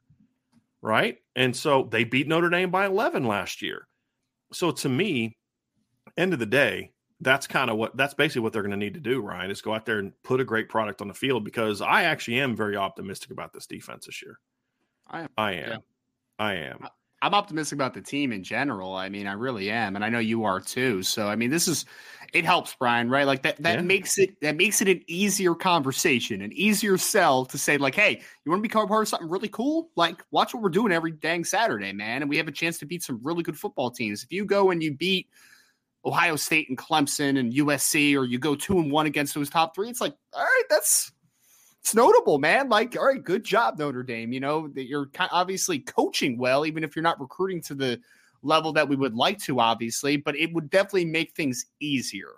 [0.82, 1.17] right?
[1.36, 3.88] And so they beat Notre Dame by 11 last year.
[4.53, 5.38] So to me,
[6.17, 8.93] end of the day, that's kind of what that's basically what they're going to need
[8.93, 11.43] to do, Ryan, is go out there and put a great product on the field
[11.43, 14.39] because I actually am very optimistic about this defense this year.
[15.08, 15.30] I am.
[15.38, 15.69] I am.
[15.69, 15.77] Yeah.
[16.39, 16.88] I am.
[17.23, 18.93] I'm optimistic about the team in general.
[18.93, 21.02] I mean, I really am, and I know you are too.
[21.02, 21.86] So, I mean, this is
[22.32, 23.26] it helps, Brian, right?
[23.26, 23.82] Like that that Yeah.
[23.82, 28.21] makes it that makes it an easier conversation, an easier sell to say, like, hey,
[28.45, 29.89] you want to become a part of something really cool?
[29.95, 32.86] Like, watch what we're doing every dang Saturday, man, and we have a chance to
[32.86, 34.23] beat some really good football teams.
[34.23, 35.28] If you go and you beat
[36.06, 39.73] Ohio State and Clemson and USC, or you go two and one against those top
[39.73, 41.12] three, it's like, all right, that's
[41.81, 42.69] it's notable, man.
[42.69, 44.33] Like, all right, good job, Notre Dame.
[44.33, 47.99] You know that you're obviously coaching well, even if you're not recruiting to the
[48.41, 50.17] level that we would like to, obviously.
[50.17, 52.31] But it would definitely make things easier.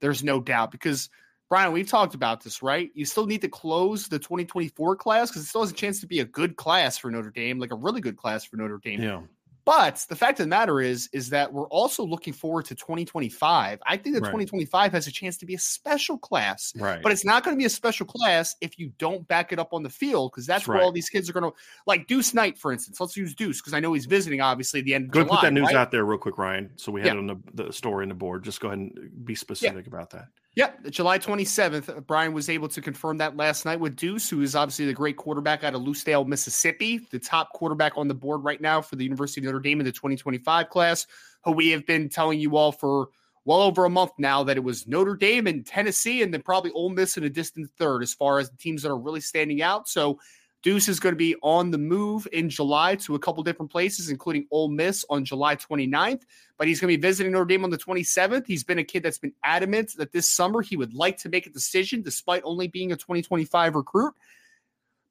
[0.00, 1.10] There's no doubt because
[1.48, 2.90] Brian, we've talked about this, right?
[2.94, 6.06] You still need to close the 2024 class because it still has a chance to
[6.06, 9.00] be a good class for Notre Dame, like a really good class for Notre Dame.
[9.02, 9.22] Yeah.
[9.68, 13.78] But the fact of the matter is, is that we're also looking forward to 2025.
[13.84, 14.28] I think that Right.
[14.28, 16.72] 2025 has a chance to be a special class.
[16.74, 17.02] Right.
[17.02, 19.74] But it's not going to be a special class if you don't back it up
[19.74, 22.32] on the field because that's That's where all these kids are going to like Deuce
[22.32, 22.98] Knight, for instance.
[22.98, 25.36] Let's use Deuce because I know he's visiting obviously the end of Go July.
[25.36, 25.76] put that news right?
[25.76, 26.70] out there real quick, Ryan.
[26.76, 27.12] So we had Yeah.
[27.12, 28.44] it on the, the story in the board.
[28.44, 30.28] Just go ahead and be specific about that.
[30.56, 31.88] Yep, July 27th.
[31.88, 34.92] uh, Brian was able to confirm that last night with Deuce, who is obviously the
[34.92, 38.96] great quarterback out of Lucedale, Mississippi, the top quarterback on the board right now for
[38.96, 41.06] the University of Notre Dame in the 2025 class,
[41.44, 43.10] who we have been telling you all for
[43.44, 46.70] well over a month now that it was Notre Dame and Tennessee, and then probably
[46.72, 49.62] Ole Miss in a distant third as far as the teams that are really standing
[49.62, 49.88] out.
[49.88, 50.18] So
[50.62, 54.10] Deuce is going to be on the move in July to a couple different places,
[54.10, 56.22] including Ole Miss on July 29th.
[56.56, 58.44] But he's going to be visiting Notre Dame on the 27th.
[58.46, 61.46] He's been a kid that's been adamant that this summer he would like to make
[61.46, 64.14] a decision despite only being a 2025 recruit.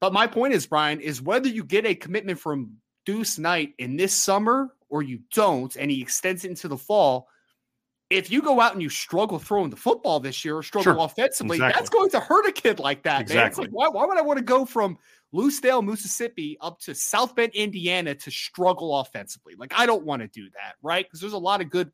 [0.01, 3.95] But my point is, Brian, is whether you get a commitment from Deuce Knight in
[3.95, 7.29] this summer or you don't, and he extends it into the fall.
[8.09, 11.03] If you go out and you struggle throwing the football this year or struggle Sure.
[11.05, 11.79] offensively, Exactly.
[11.79, 13.13] that's going to hurt a kid like that.
[13.13, 13.21] Man.
[13.23, 13.65] It's Exactly.
[13.65, 14.97] like, why, why would I want to go from
[15.33, 19.55] Lucedale, Mississippi up to South Bend, Indiana to struggle offensively?
[19.57, 21.05] Like, I don't want to do that, right?
[21.05, 21.91] Because there's a lot of good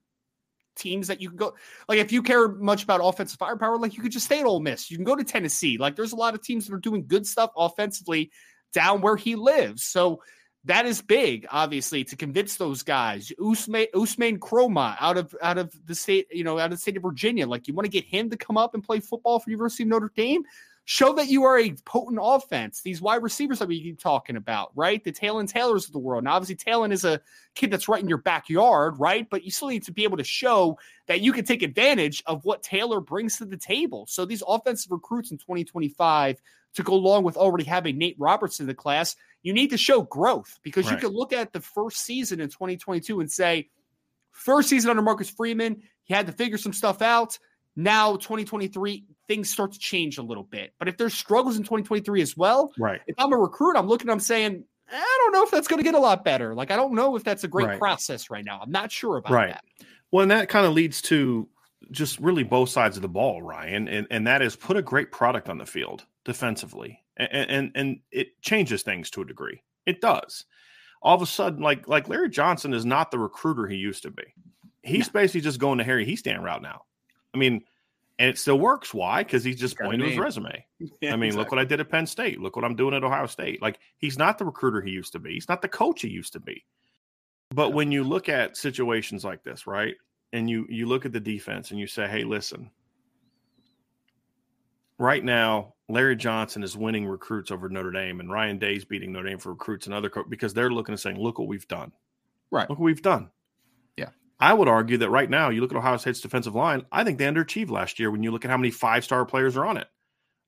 [0.76, 1.54] teams that you can go.
[1.88, 4.60] Like, if you care much about offensive firepower, like you could just stay at Ole
[4.60, 4.90] Miss.
[4.90, 5.78] You can go to Tennessee.
[5.78, 8.32] Like, there's a lot of teams that are doing good stuff offensively
[8.74, 9.84] down where he lives.
[9.84, 10.22] So
[10.66, 13.32] that is big, obviously, to convince those guys.
[13.44, 16.98] Usman Usman Kroma out of out of the state, you know, out of the state
[16.98, 17.46] of Virginia.
[17.48, 19.90] Like, you want to get him to come up and play football for University of
[19.90, 20.44] Notre Dame.
[20.86, 22.82] Show that you are a potent offense.
[22.82, 25.02] These wide receivers that we keep talking about, right?
[25.02, 26.26] The Talon Taylors of the world.
[26.26, 27.22] Now, obviously, Talon is a
[27.56, 29.26] kid that's right in your backyard, right?
[29.30, 30.78] But you still need to be able to show
[31.08, 34.06] that you can take advantage of what Taylor brings to the table.
[34.10, 36.42] So these offensive recruits in 2025
[36.76, 40.02] to go along with already having Nate Roberts in the class, you need to show
[40.02, 43.70] growth because you can look at the first season in 2022 and say,
[44.32, 47.38] first season under Marcus Freeman, he had to figure some stuff out.
[47.76, 50.74] Now, 2023, things start to change a little bit.
[50.80, 53.01] But if there's struggles in 2023 as well, Right.
[53.07, 55.84] if I'm a recruit, I'm looking, I'm saying, I don't know if that's going to
[55.84, 56.53] get a lot better.
[56.53, 57.80] Like, I don't know if that's a great Right.
[57.80, 58.59] process right now.
[58.61, 59.49] I'm not sure about Right.
[59.49, 59.63] that.
[60.11, 61.49] Well, and that kind of leads to
[61.91, 65.11] just really both sides of the ball, Ryan, and and that is put a great
[65.11, 69.63] product on the field defensively, and and, and it changes things to a degree.
[69.86, 70.45] It does.
[71.01, 74.11] All of a sudden, like like Larry Johnson is not the recruiter he used to
[74.11, 74.24] be.
[74.84, 76.84] He's basically just going to Harry Hiestand route now.
[77.34, 77.64] I mean,
[78.20, 78.94] and it still works.
[78.94, 79.24] Why?
[79.24, 80.66] Because he's just pointing to his resume.
[81.02, 82.42] Yeah, I mean, look what I did at Penn State.
[82.42, 83.62] Look what I'm doing at Ohio State.
[83.62, 85.34] Like he's not the recruiter he used to be.
[85.34, 86.66] He's not the coach he used to be.
[87.52, 89.96] But when you look at situations like this, right?
[90.34, 92.70] And you you look at the defense and you say, "Hey, listen.
[94.98, 99.30] Right now, Larry Johnson is winning recruits over Notre Dame and Ryan Day's beating Notre
[99.30, 101.92] Dame for recruits and other co- because they're looking and saying, "Look what we've done."
[102.52, 102.70] Right.
[102.70, 103.30] Look what we've done.
[104.40, 107.18] I would argue that right now, you look at Ohio State's defensive line, I think
[107.18, 109.88] they underachieved last year when you look at how many five-star players are on it.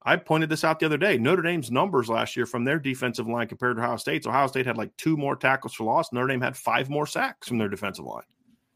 [0.04, 1.18] I pointed this out the other day.
[1.18, 4.28] Notre Dame's numbers last year from their defensive line compared to Ohio State's.
[4.28, 6.12] Ohio State had like two more tackles for loss.
[6.14, 8.24] Notre Dame had five more sacks from their defensive line.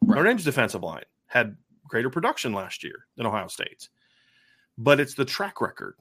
[0.01, 1.55] Notre Dame's defensive line had
[1.87, 3.89] greater production last year than Ohio State's,
[4.77, 5.95] but it's the track record.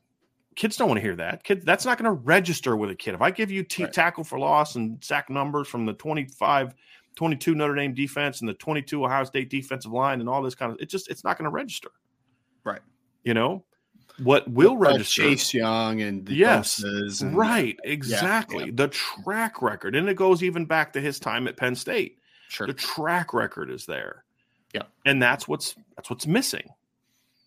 [0.56, 1.44] Kids don't want to hear that.
[1.44, 3.14] Kids, that's not going to register with a kid.
[3.14, 3.92] If I give you t- Right.
[3.92, 6.74] tackle for loss and sack numbers from the 25,
[7.18, 10.70] 22 Notre Dame defense and the 22 Ohio State defensive line and all this kind
[10.70, 11.88] of, it just, it's not going to register.
[12.62, 12.80] Right.
[13.24, 13.64] You know,
[14.22, 15.22] what will Like register?
[15.22, 18.66] Chase Young and the Yes, and- Right, exactly.
[18.66, 18.70] yeah.
[18.72, 22.18] The track record, and it goes even back to his time at Penn State.
[22.48, 22.68] Sure.
[22.68, 24.22] The track record is there.
[24.72, 24.82] Yeah.
[25.04, 26.68] And that's what's that's what's missing.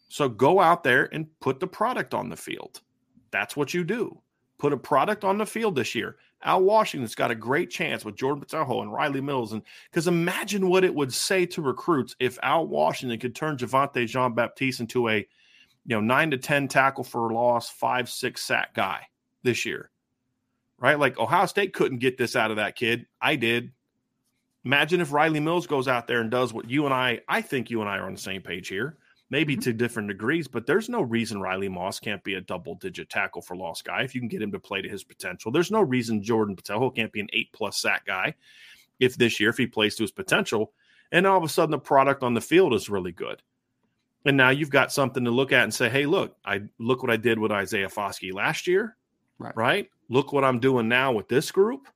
[0.09, 2.81] So go out there and put the product on the field.
[3.31, 4.21] That's what you do.
[4.59, 6.17] Put a product on the field this year.
[6.43, 9.53] Al Washington's got a great chance with Jordan Botelho and Riley Mills.
[9.53, 14.07] And because imagine what it would say to recruits if Al Washington could turn Javontae
[14.07, 15.27] Jean Baptiste into a
[15.85, 19.07] you know, nine to 10 tackle for loss, five, six sack guy
[19.43, 19.89] this year.
[20.79, 20.99] Right?
[20.99, 23.05] Like Ohio State couldn't get this out of that kid.
[23.21, 23.71] I did.
[24.63, 27.69] Imagine if Riley Mills goes out there and does what you and I, I think
[27.69, 28.97] you and I are on the same page here,
[29.31, 29.61] maybe mm-hmm.
[29.61, 33.41] to different degrees, but there's no reason Riley Moss can't be a double digit tackle
[33.41, 35.51] for loss guy if you can get him to play to his potential.
[35.51, 38.35] There's no reason Jordan Botelho can't be an eight plus sack guy
[38.99, 40.73] if this year, if he plays to his potential.
[41.11, 43.41] And all of a sudden the product on the field is really good.
[44.25, 47.11] And now you've got something to look at and say, hey, look, I look what
[47.11, 48.95] I did with Isaiah Foskey last year.
[49.39, 49.57] Right.
[49.57, 49.89] Right.
[50.09, 51.87] Look what I'm doing now with this group.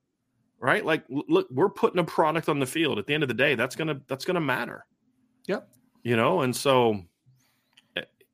[0.59, 0.83] Right.
[0.83, 2.97] Like, look, we're putting a product on the field.
[2.97, 4.85] At the end of the day, that's gonna that's gonna matter.
[5.47, 5.69] Yep.
[6.01, 7.03] You know, and so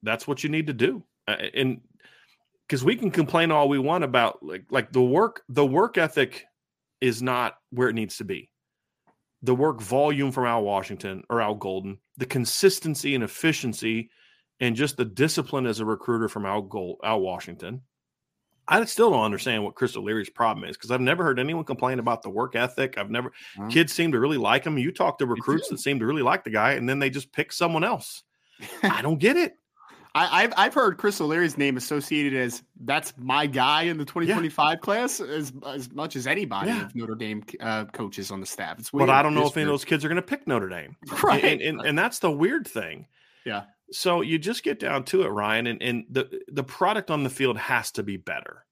[0.04, 1.04] that's what you need to do.
[1.28, 1.82] Uh, and
[2.68, 6.46] because we can complain all we want about like like the work the work ethic
[7.02, 8.50] is not where it needs to be
[9.44, 14.10] the work volume from Al Washington or Al Golden, the consistency and efficiency,
[14.60, 17.82] and just the discipline as a recruiter from Al Gold, Al Washington.
[18.68, 22.00] I still don't understand what Chris O'Leary's problem is because I've never heard anyone complain
[22.00, 22.98] about the work ethic.
[22.98, 23.68] I've never Wow.
[23.70, 24.78] kids seem to really like him.
[24.78, 27.34] You talk to recruits that seem to really like the guy, and then they just
[27.34, 28.24] pick someone else.
[28.84, 29.56] I don't get it.
[30.14, 34.82] I, I've I've heard Chris O'Leary's name associated as that's my guy in the 2025
[34.82, 36.86] class as as much as anybody Yeah.
[36.86, 38.78] of Notre Dame uh, coaches on the staff.
[38.80, 39.10] It's But.
[39.10, 40.98] I don't know It's if any of those kids are going to pick Notre Dame.
[41.24, 41.44] right.
[41.44, 43.08] and, and, and that's the weird thing.
[43.46, 43.64] Yeah.
[43.92, 47.30] So you just get down to it, Ryan, and, and the the product on the
[47.30, 48.66] field has to be better.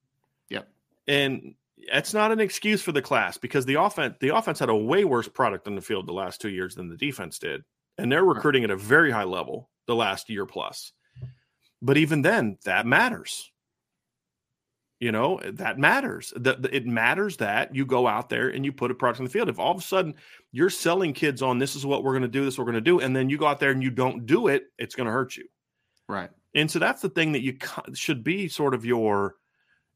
[0.50, 0.68] Yep.
[1.08, 1.56] And
[1.92, 5.06] that's not an excuse for the class because the offense the offense had a way
[5.06, 7.64] worse product on the field the last two years than the defense did,
[7.98, 10.92] and they're recruiting at a very high level the last year plus.
[11.82, 13.52] But even then, that matters.
[15.00, 16.34] You know, eh, that matters.
[16.36, 19.32] That it matters that you go out there and you put a product in the
[19.32, 19.50] field.
[19.50, 20.16] If all of a sudden
[20.52, 22.82] you're selling kids on this is what we're going to do, this we're going to
[22.82, 25.14] do, and then you go out there and you don't do it, it's going to
[25.14, 25.48] hurt you.
[26.10, 26.30] Right.
[26.56, 27.58] And so that's the thing that you
[27.94, 29.36] should be sort of your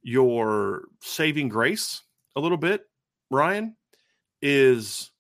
[0.04, 2.04] your saving grace
[2.36, 2.84] a little bit,
[3.30, 3.76] Ryan,
[4.42, 5.12] is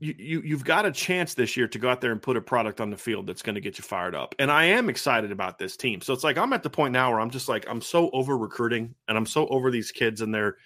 [0.00, 2.40] you, you you've got a chance this year to go out there and put a
[2.40, 4.34] product on the field that's going to get you fired up.
[4.38, 6.00] And I am excited about this team.
[6.00, 8.36] So it's like I'm at the point now where I'm just like I'm so over
[8.36, 10.56] recruiting and I'm so over these kids and their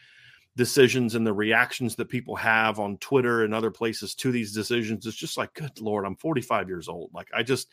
[0.57, 5.07] decisions and the reactions that people have on Twitter and other places to these decisions.
[5.07, 7.11] It's just like, good lord, I'm 45 years old.
[7.15, 7.69] Like I just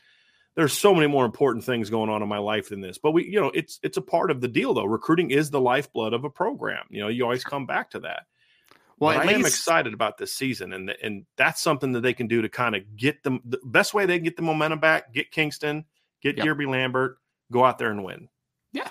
[0.55, 2.97] there's so many more important things going on in my life than this.
[2.97, 4.85] But we, you know, it's it's a part of the deal though.
[4.85, 6.85] Recruiting is the lifeblood of a program.
[6.89, 8.23] You know, you always come back to that.
[8.99, 12.41] Well, I am excited about this season, and and that's something that they can do
[12.41, 13.41] to kind of get them.
[13.45, 15.85] The best way they can get the momentum back, get Kingston,
[16.21, 16.45] get yep.
[16.45, 17.17] Guerby Lambert,
[17.51, 18.27] go out there and win.
[18.73, 18.89] Yeah,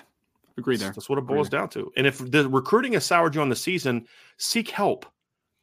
[0.57, 0.91] agree there.
[0.91, 1.91] That's what it boils down to.
[1.95, 4.07] And if the recruiting has soured you on the season,
[4.37, 5.05] seek help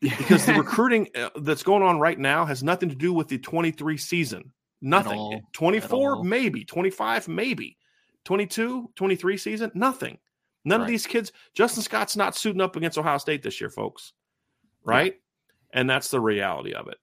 [0.01, 3.39] because the recruiting uh, that's going on right now has nothing to do with the
[3.39, 4.53] 23 season.
[4.81, 5.43] Nothing.
[5.55, 7.77] 24 maybe, 25 maybe.
[8.25, 10.19] 22, 23 season, nothing.
[10.65, 10.85] None right.
[10.85, 14.13] of these kids, Justin Scott's not suiting up against Ohio State this year, folks
[14.87, 15.15] right?
[15.15, 15.81] Yeah.
[15.81, 16.97] And that's the reality of it.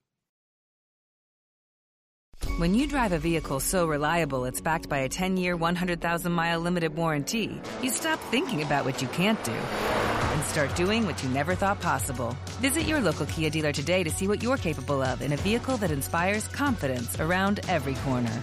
[2.58, 6.60] When you drive a vehicle so reliable it's backed by a 10 year, 100,000 mile
[6.60, 11.28] limited warranty, you stop thinking about what you can't do and start doing what you
[11.30, 12.36] never thought possible.
[12.60, 15.76] Visit your local Kia dealer today to see what you're capable of in a vehicle
[15.78, 18.42] that inspires confidence around every corner.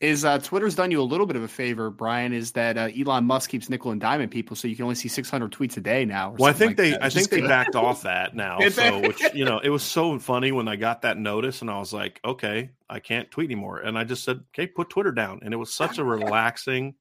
[0.00, 2.32] is uh, Twitter's done you a little bit of a favor, Brian.
[2.32, 5.08] Is that uh, Elon Musk keeps nickel and diamond people, so you can only see
[5.08, 6.34] 600 tweets a day now.
[6.38, 7.02] Well, I think like they, that.
[7.02, 8.58] I think they backed off that now.
[8.68, 11.78] so, which you know, it was so funny when I got that notice, and I
[11.78, 15.40] was like, okay, I can't tweet anymore, and I just said, okay, put Twitter down,
[15.42, 16.94] and it was such a relaxing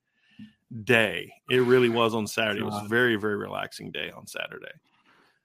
[0.83, 1.33] day.
[1.49, 2.61] It really was on Saturday.
[2.61, 4.71] It was a very, very relaxing day on Saturday.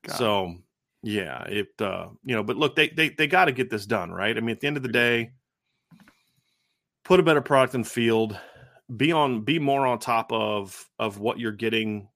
[0.03, 0.17] God.
[0.17, 0.55] So,
[1.03, 4.13] yeah, it, uh, you know, but look, they they they got to get this done,
[4.13, 4.37] right?
[4.37, 5.33] I mean, at the end of the day
[7.05, 8.39] put a better product in field,
[8.95, 12.09] be on be more on top of of what you're getting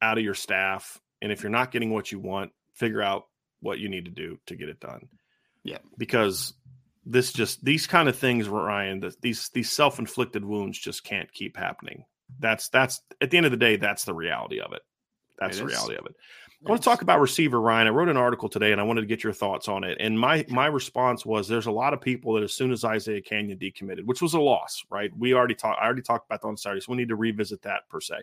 [0.00, 1.00] out of your staff.
[1.20, 3.26] And if you're not getting what you want, figure out
[3.60, 5.08] what you need to do to get it done.
[5.64, 5.78] Yeah.
[5.96, 6.54] Because
[7.04, 11.56] this just these kind of things, Ryan, that these these self-inflicted wounds just can't keep
[11.56, 12.04] happening.
[12.38, 14.82] That's that's at the end of the day, that's the reality of it.
[15.38, 16.14] That's it the reality of it.
[16.66, 17.86] I want to talk about receiver Ryan.
[17.86, 19.96] I wrote an article today and I wanted to get your thoughts on it.
[20.00, 23.22] And my my response was there's a lot of people that as soon as Isiah
[23.22, 25.10] Canion decommitted, which was a loss, right?
[25.16, 27.62] We already talked I already talked about that on Saturday, so we need to revisit
[27.62, 28.16] that per se.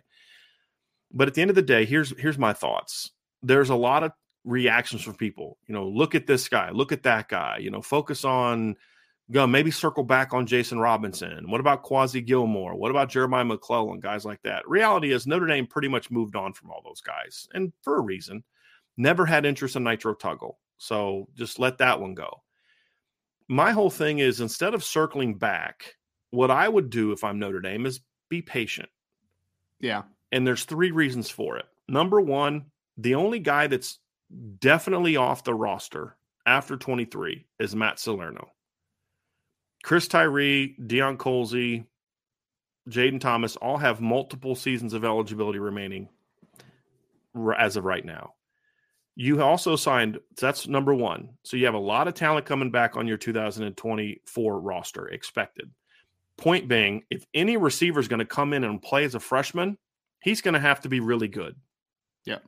[1.13, 3.11] But at the end of the day, here's here's my thoughts.
[3.41, 4.11] There's a lot of
[4.43, 5.57] reactions from people.
[5.67, 8.75] You know, look at this guy, look at that guy, you know, focus on
[9.32, 11.49] go maybe circle back on Jason Robinson.
[11.49, 12.76] What about Kwazi Gilmer?
[12.76, 13.99] What about Jeremiah McClellan?
[13.99, 14.67] Guys like that.
[14.67, 18.01] Reality is Notre Dame pretty much moved on from all those guys, and for a
[18.01, 18.43] reason.
[18.97, 22.41] Never had interest in Nitro Tuggle, so just let that one go.
[23.49, 25.95] My whole thing is instead of circling back,
[26.32, 27.99] what I would do if I'm Notre Dame is
[28.30, 28.89] be patient.
[29.80, 30.03] Yeah.
[30.32, 31.65] And there's three reasons for it.
[31.88, 32.65] Number one,
[32.97, 33.99] the only guy that's
[34.59, 38.47] definitely off the roster after 23 is Matt Salerno.
[39.86, 41.86] Chris Tyree, Deion Colzie,
[42.89, 46.09] Jayden Thomas all have multiple seasons of eligibility remaining
[47.55, 48.33] as of right now.
[49.15, 51.38] You also signed, that's number one.
[51.43, 55.69] So you have a lot of talent coming back on your 2024 roster expected.
[56.36, 59.77] Point being, if any receiver is going to come in and play as a freshman,
[60.19, 61.55] he's going to have to be really good.
[62.25, 62.39] Yeah.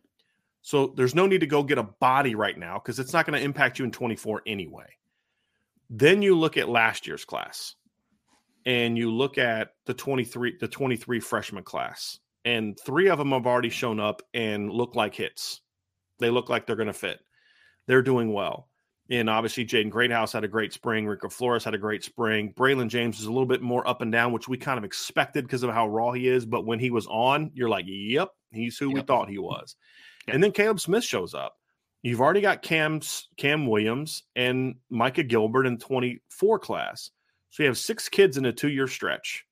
[0.63, 3.37] So there's no need to go get a body right now because it's not going
[3.37, 4.87] to impact you in 24 anyway.
[5.89, 7.75] Then you look at last year's class
[8.65, 13.45] and you look at the 23 the 23 freshman class and three of them have
[13.45, 15.59] already shown up and look like hits.
[16.19, 17.19] They look like they're going to fit.
[17.87, 18.69] They're doing well.
[19.09, 21.05] And obviously, Jaden Greathouse had a great spring.
[21.05, 22.53] Rico Flores had a great spring.
[22.53, 25.45] Braylon James is a little bit more up and down, which we kind of expected
[25.45, 26.45] because of how raw he is.
[26.45, 28.95] But when he was on, you're like, yep, he's who yep.
[28.95, 29.75] we thought he was.
[30.27, 30.35] Yep.
[30.35, 31.56] And then Caleb Smith shows up.
[32.07, 37.11] You've already got Cam's Cam Williams and Micah Gilbert in 24 class.
[37.49, 39.45] So you have six kids in a two year stretch.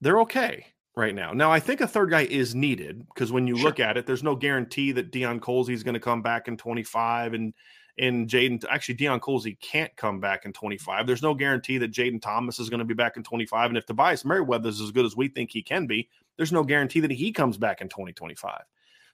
[0.00, 1.32] They're okay right now.
[1.32, 3.64] Now, I think a third guy is needed because when you sure.
[3.64, 6.56] look at it, there's no guarantee that Deion Colzie is going to come back in
[6.56, 7.52] 25 and
[7.98, 11.04] and Jaden actually Deion Colzie can't come back in 25.
[11.04, 13.70] There's no guarantee that Jayden Thomas is going to be back in 25.
[13.70, 16.62] And if Tobias Merriweather is as good as we think he can be, there's no
[16.62, 18.62] guarantee that he comes back in 2025.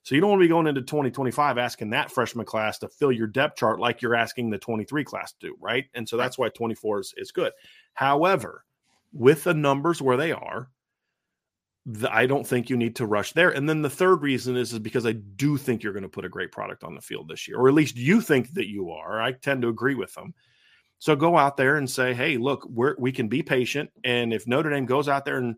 [0.06, 3.10] So you don't want to be going into 2025 asking that freshman class to fill
[3.10, 5.86] your depth chart like you're asking the 23 class to do, right?
[5.94, 7.50] And so that's why 24 is, is good.
[7.94, 8.64] However,
[9.12, 10.70] with the numbers where they are,
[11.86, 13.50] the, I don't think you need to rush there.
[13.50, 16.24] And then the third reason is, is because I do think you're going to put
[16.24, 18.92] a great product on the field this year, or at least you think that you
[18.92, 19.20] are.
[19.20, 20.34] I tend to agree with them.
[21.00, 23.90] So go out there and say, hey, look, we're, we can be patient.
[24.04, 25.56] And if Notre Dame goes out there and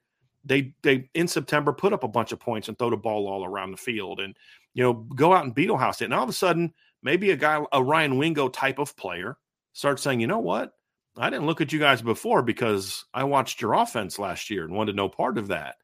[0.48, 3.44] they they in September put up a bunch of points and throw the ball all
[3.44, 4.36] around the field and
[4.74, 6.06] you know go out and beat Ohio State.
[6.06, 6.72] And all of a sudden,
[7.02, 9.36] maybe a guy a Ryan Wingo type of player
[9.74, 10.72] starts saying, you know what?
[11.16, 14.72] I didn't look at you guys before because I watched your offense last year and
[14.72, 15.76] wanted no part of that.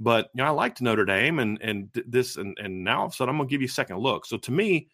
[0.00, 3.12] But you know, I liked Notre Dame and and this and and now all of
[3.12, 4.24] a sudden I'm gonna give you a second look.
[4.24, 4.88] So to me,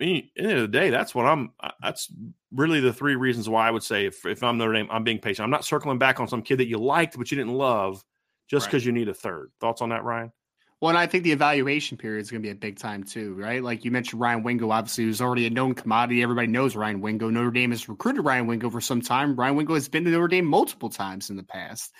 [0.00, 1.52] end of the day, that's what I'm.
[1.82, 2.10] That's
[2.52, 5.18] really the three reasons why I would say if, if I'm Notre Dame, I'm being
[5.18, 5.44] patient.
[5.44, 8.04] I'm not circling back on some kid that you liked but you didn't love
[8.48, 8.86] just because right.
[8.86, 9.50] you need a third.
[9.60, 10.32] Thoughts on that, Ryan?
[10.80, 13.32] Well, and I think the evaluation period is going to be a big time too,
[13.34, 13.62] right?
[13.62, 16.22] Like you mentioned, Ryan Wingo, obviously, who's already a known commodity.
[16.22, 17.30] Everybody knows Ryan Wingo.
[17.30, 19.34] Notre Dame has recruited Ryan Wingo for some time.
[19.34, 21.92] Ryan Wingo has been to Notre Dame multiple times in the past.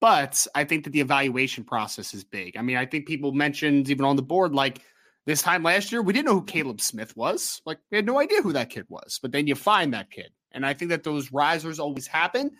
[0.00, 2.56] But I think that the evaluation process is big.
[2.56, 4.80] I mean, I think people mentioned even on the board, like
[5.26, 7.60] this time last year, we didn't know who Caleb Smith was.
[7.66, 9.18] Like, we had no idea who that kid was.
[9.20, 10.30] But then you find that kid.
[10.52, 12.52] And I think that those risers always happen.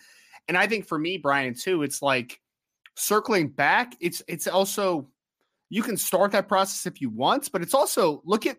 [0.48, 2.40] And I think for me, Brian, too, it's like
[3.00, 5.08] circling back, it's it's also
[5.68, 8.58] you can start that process if you want, but it's also look at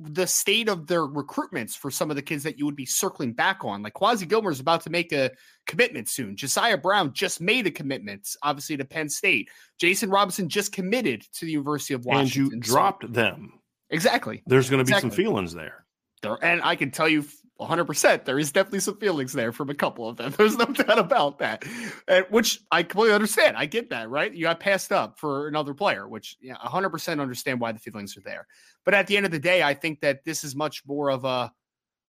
[0.00, 3.32] the state of their recruitments for some of the kids that you would be circling
[3.32, 3.82] back on.
[3.82, 5.32] Like Kwazi Gilmer is about to make a
[5.66, 6.36] commitment soon.
[6.36, 9.50] Josiah Brown just made a commitment, obviously to Penn State.
[9.80, 12.42] Jason Robinson just committed to the University of Washington.
[12.44, 13.54] And you dropped so, them.
[13.90, 14.42] Exactly.
[14.46, 15.10] There's going to be exactly.
[15.10, 15.84] some feelings there.
[16.22, 17.24] There, and I can tell you
[17.60, 18.24] 100%.
[18.24, 20.32] There is definitely some feelings there from a couple of them.
[20.38, 21.64] There's no doubt about that,
[22.06, 23.56] and, which I completely understand.
[23.56, 24.32] I get that, right?
[24.32, 28.22] You got passed up for another player, which yeah, 100% understand why the feelings are
[28.22, 28.46] there.
[28.84, 31.24] But at the end of the day, I think that this is much more of
[31.24, 31.52] a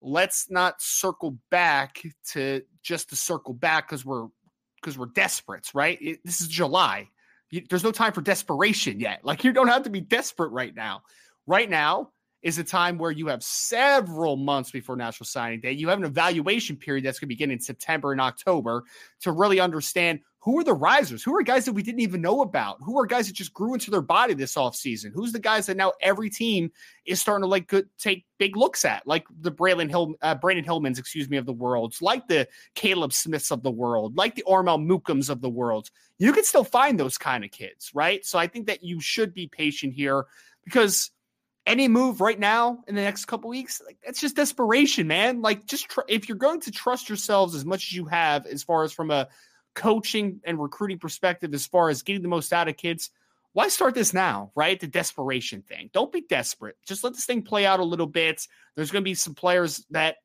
[0.00, 4.28] let's not circle back to just to circle back because we're
[4.80, 5.98] because we're desperate, right?
[6.00, 7.08] It, this is July.
[7.50, 9.20] You, there's no time for desperation yet.
[9.24, 11.02] Like you don't have to be desperate right now.
[11.46, 12.10] Right now,
[12.44, 15.72] is a time where you have several months before National Signing Day.
[15.72, 18.84] You have an evaluation period that's going to begin in September and October
[19.22, 21.22] to really understand who are the risers?
[21.22, 22.76] Who are guys that we didn't even know about?
[22.84, 25.10] Who are guys that just grew into their body this offseason?
[25.14, 26.70] Who's the guys that now every team
[27.06, 30.66] is starting to like good, take big looks at, like the Braylon Hill, uh, Brandon
[30.66, 34.44] Hillmans, excuse me, of the world, like the Caleb Smiths of the world, like the
[34.46, 35.88] Armel Mukams of the world.
[36.18, 38.22] You can still find those kind of kids, right?
[38.22, 40.26] So I think that you should be patient here
[40.62, 41.10] because–
[41.66, 45.40] any move right now in the next couple weeks, like that's just desperation, man.
[45.40, 48.62] Like just tr- if you're going to trust yourselves as much as you have, as
[48.62, 49.28] far as from a
[49.74, 53.10] coaching and recruiting perspective, as far as getting the most out of kids,
[53.52, 54.78] why start this now, right?
[54.78, 55.88] The desperation thing.
[55.92, 56.76] Don't be desperate.
[56.86, 58.46] Just let this thing play out a little bit.
[58.74, 60.16] There's going to be some players that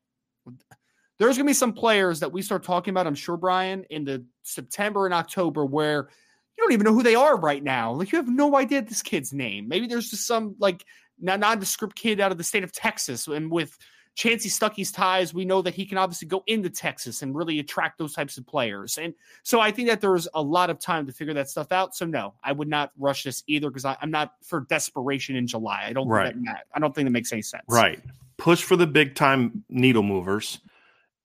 [1.19, 4.05] there's going to be some players that we start talking about, I'm sure, Brian, in
[4.05, 6.09] the September and October where
[6.57, 7.93] you don't even know who they are right now.
[7.93, 9.67] Like you have no idea this kid's name.
[9.67, 10.83] Maybe there's just some like
[11.19, 13.27] nondescript kid out of the state of Texas.
[13.27, 13.77] And with
[14.19, 17.97] Chansi Stuckey's ties, we know that he can obviously go into Texas and really attract
[17.97, 18.97] those types of players.
[18.97, 19.13] And
[19.43, 21.95] so I think that there's a lot of time to figure that stuff out.
[21.95, 25.85] So no, I would not rush this either because I'm not for desperation in July.
[25.87, 26.33] I don't right.
[26.33, 27.63] think that I don't think that makes any sense.
[27.69, 28.01] Right.
[28.37, 30.59] Push for the big time needle movers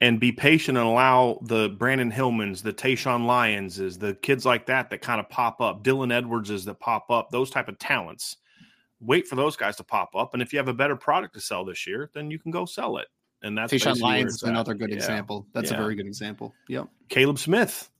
[0.01, 4.91] and be patient and allow the Brandon Hillmans, the Tayshawn Lyonses, the kids like that
[4.91, 8.37] that kind of pop up, Dylan Edwardses that pop up, those type of talents
[9.05, 10.35] wait for those guys to pop up.
[10.35, 12.65] And if you have a better product to sell this year, then you can go
[12.65, 13.09] sell it.
[13.43, 14.97] And that's Tayshawn Lyons is another good yeah.
[14.97, 15.47] example.
[15.53, 15.77] That's yeah.
[15.77, 16.55] a very good example.
[16.69, 16.89] Yep.
[17.09, 17.91] Caleb Smith.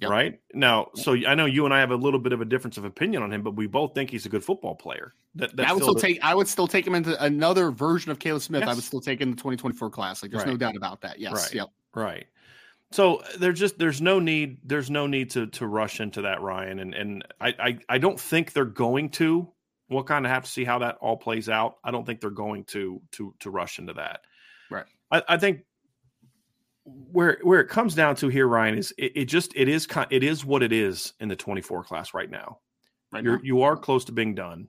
[0.00, 0.10] Yep.
[0.10, 2.76] Right now, so I know you and I have a little bit of a difference
[2.76, 5.14] of opinion on him, but we both think he's a good football player.
[5.36, 6.00] That, I would still the...
[6.00, 6.24] take.
[6.24, 8.62] I would still take him into another version of Caleb Smith.
[8.62, 8.68] Yes.
[8.68, 10.20] I would still take in the 2024 class.
[10.20, 10.50] Like, there's right.
[10.50, 11.20] no doubt about that.
[11.20, 11.34] Yes.
[11.34, 11.54] Right.
[11.54, 11.68] Yep.
[11.94, 12.26] Right.
[12.90, 16.80] So there's just there's no need there's no need to to rush into that Ryan
[16.80, 19.48] and and I I, I don't think they're going to
[19.92, 21.76] we'll kind of have to see how that all plays out.
[21.84, 24.20] I don't think they're going to to to rush into that.
[24.70, 24.86] Right.
[25.10, 25.64] I, I think
[26.84, 30.22] where where it comes down to here, Ryan, is it, it, just it is it
[30.22, 32.58] is what it is in the 24 class right now.
[33.12, 33.42] Right You're now.
[33.44, 34.68] you are close to being done.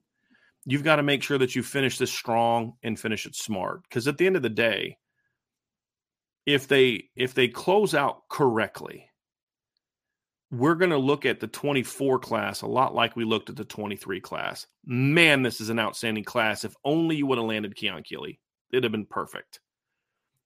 [0.65, 3.83] You've got to make sure that you finish this strong and finish it smart.
[3.83, 4.97] Because at the end of the day,
[6.45, 9.09] if they if they close out correctly,
[10.53, 13.65] we're going to look at the 24 class a lot like we looked at the
[13.65, 14.67] 23 class.
[14.85, 16.63] Man, this is an outstanding class.
[16.63, 18.39] If only you would have landed Keon Keeley,
[18.71, 19.59] it'd have been perfect.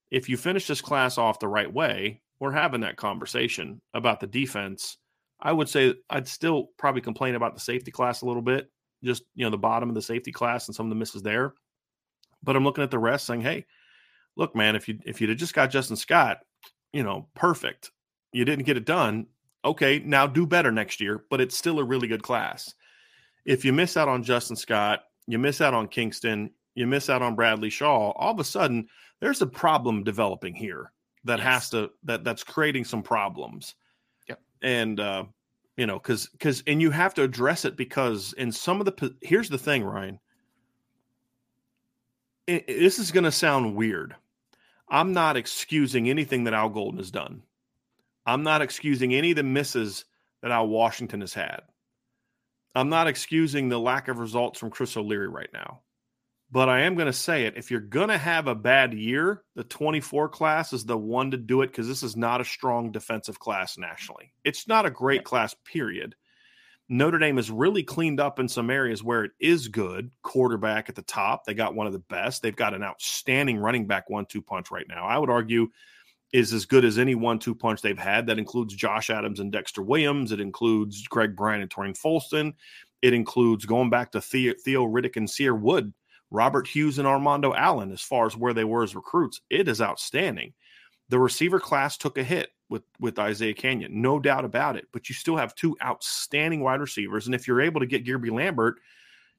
[0.09, 4.27] If you finish this class off the right way, we're having that conversation about the
[4.27, 4.97] defense
[5.39, 8.71] I would say I'd still probably complain about the safety class a little bit,
[9.03, 11.53] just you know the bottom of the safety class and some of the misses there.
[12.43, 13.65] But I'm looking at the rest, saying, "Hey,
[14.35, 16.39] look, man, if you if you'd have just got Justin Scott,
[16.91, 17.91] you know, perfect.
[18.31, 19.27] You didn't get it done.
[19.67, 22.73] Okay, now do better next year, but it's still a really good class.
[23.45, 27.21] If you miss out on Justin Scott, you miss out on Kingston, you miss out
[27.21, 28.87] on Bradley Shaw, all of a sudden
[29.19, 30.93] there's a problem developing here
[31.25, 31.47] that yes.
[31.47, 33.75] has to that that's creating some problems.
[34.29, 34.39] Yep.
[34.61, 35.25] And uh,
[35.75, 39.15] you know, because because and you have to address it because in some of the
[39.21, 40.17] here's the thing, Ryan.
[42.47, 44.15] It, this is going to sound weird.
[44.87, 47.43] I'm not excusing anything that Al Golden has done.
[48.27, 50.03] I'm not excusing any of the misses
[50.41, 51.61] that our Washington has had.
[52.75, 55.81] I'm not excusing the lack of results from Chris O'Leary right now.
[56.51, 57.57] But I am going to say it.
[57.57, 61.37] If you're going to have a bad year, the 24 class is the one to
[61.37, 64.33] do it because this is not a strong defensive class nationally.
[64.43, 66.15] It's not a great class, period.
[66.89, 70.11] Notre Dame has really cleaned up in some areas where it is good.
[70.21, 72.41] Quarterback at the top, they got one of the best.
[72.41, 75.05] They've got an outstanding running back one two punch right now.
[75.05, 75.69] I would argue
[76.33, 78.27] is as good as any one two punch they've had.
[78.27, 80.31] That includes Josh Adams and Dexter Williams.
[80.31, 82.53] It includes Greg Bryant and Tarean Folston.
[83.01, 85.93] It includes going back to Theo, Theo Riddick and Cierre Wood
[86.31, 89.81] Robert Hughes and Armando Allen, as far as where they were as recruits, it is
[89.81, 90.53] outstanding.
[91.09, 94.87] The receiver class took a hit with with Isiah Canion, no doubt about it.
[94.91, 98.29] But you still have two outstanding wide receivers, and if you're able to get Guerby
[98.29, 98.75] Lambert,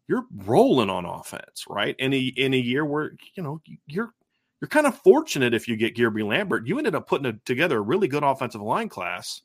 [0.09, 1.95] you're rolling on offense, right?
[1.99, 4.14] In a in a year where you know you're
[4.61, 6.67] you're kind of fortunate if you get Guerby Lambert.
[6.67, 9.43] You ended up putting a, together a really good offensive line class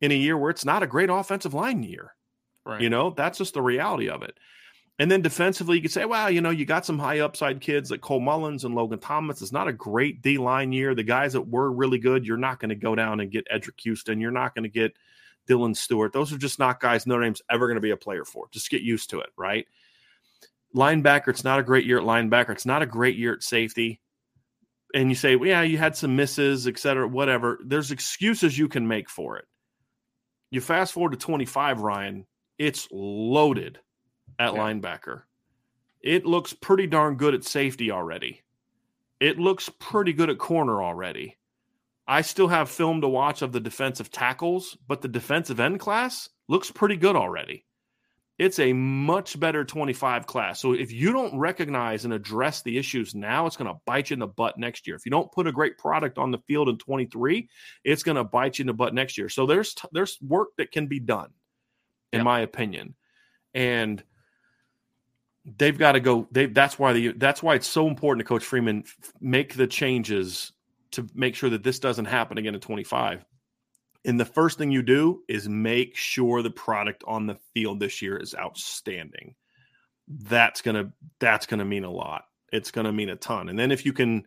[0.00, 2.14] in a year where it's not a great offensive line year.
[2.66, 2.80] Right.
[2.80, 4.36] You know, that's just the reality of it.
[4.98, 7.90] And then defensively, you could say, well, you know, you got some high upside kids
[7.90, 9.42] like Cole Mullins and Logan Thomas.
[9.42, 10.94] It's not a great D line year.
[10.94, 13.80] The guys that were really good, you're not going to go down and get Eddrick
[13.82, 14.20] Houston.
[14.20, 14.96] You're not going to get
[15.48, 16.12] Dylan Stewart.
[16.12, 18.46] Those are just not guys Notre Dame's ever going to be a player for.
[18.52, 19.66] Just get used to it, right?
[20.74, 22.50] Linebacker, it's not a great year at linebacker.
[22.50, 24.00] It's not a great year at safety.
[24.94, 27.58] And you say, well, yeah, you had some misses, et cetera, whatever.
[27.64, 29.44] There's excuses you can make for it.
[30.50, 32.26] You fast forward to 25, Ryan,
[32.58, 33.80] it's loaded
[34.38, 34.58] at yeah.
[34.58, 35.22] linebacker.
[36.00, 38.42] It looks pretty darn good at safety already.
[39.18, 41.36] It looks pretty good at corner already.
[42.06, 46.28] I still have film to watch of the defensive tackles, but the defensive end class
[46.48, 47.64] looks pretty good already.
[48.36, 50.60] It's a much better 25 class.
[50.60, 54.14] So if you don't recognize and address the issues now, it's going to bite you
[54.14, 54.96] in the butt next year.
[54.96, 57.48] If you don't put a great product on the field in 23,
[57.84, 59.28] it's going to bite you in the butt next year.
[59.28, 61.30] So there's there's work that can be done
[62.12, 62.24] in yep.
[62.24, 62.96] my opinion.
[63.54, 64.02] And
[65.44, 66.26] they've got to go.
[66.32, 68.84] They that's why the that's why it's so important to Coach Freeman
[69.20, 70.52] make the changes
[70.92, 73.24] to make sure that this doesn't happen again in 25.
[74.04, 78.02] And the first thing you do is make sure the product on the field this
[78.02, 79.34] year is outstanding.
[80.08, 82.24] That's gonna that's gonna mean a lot.
[82.52, 83.48] It's gonna mean a ton.
[83.48, 84.24] And then if you can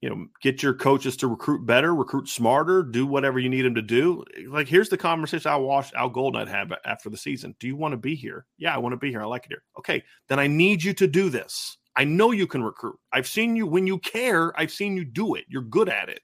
[0.00, 3.74] you know, get your coaches to recruit better, recruit smarter, do whatever you need them
[3.74, 4.24] to do.
[4.46, 7.56] Like, here's the conversation I watched Al Golden I'd have after the season.
[7.58, 8.46] Do you want to be here?
[8.58, 9.22] Yeah, I want to be here.
[9.22, 9.64] I like it here.
[9.76, 11.78] Okay, then I need you to do this.
[11.96, 12.96] I know you can recruit.
[13.12, 14.58] I've seen you when you care.
[14.58, 15.46] I've seen you do it.
[15.48, 16.20] You're good at it.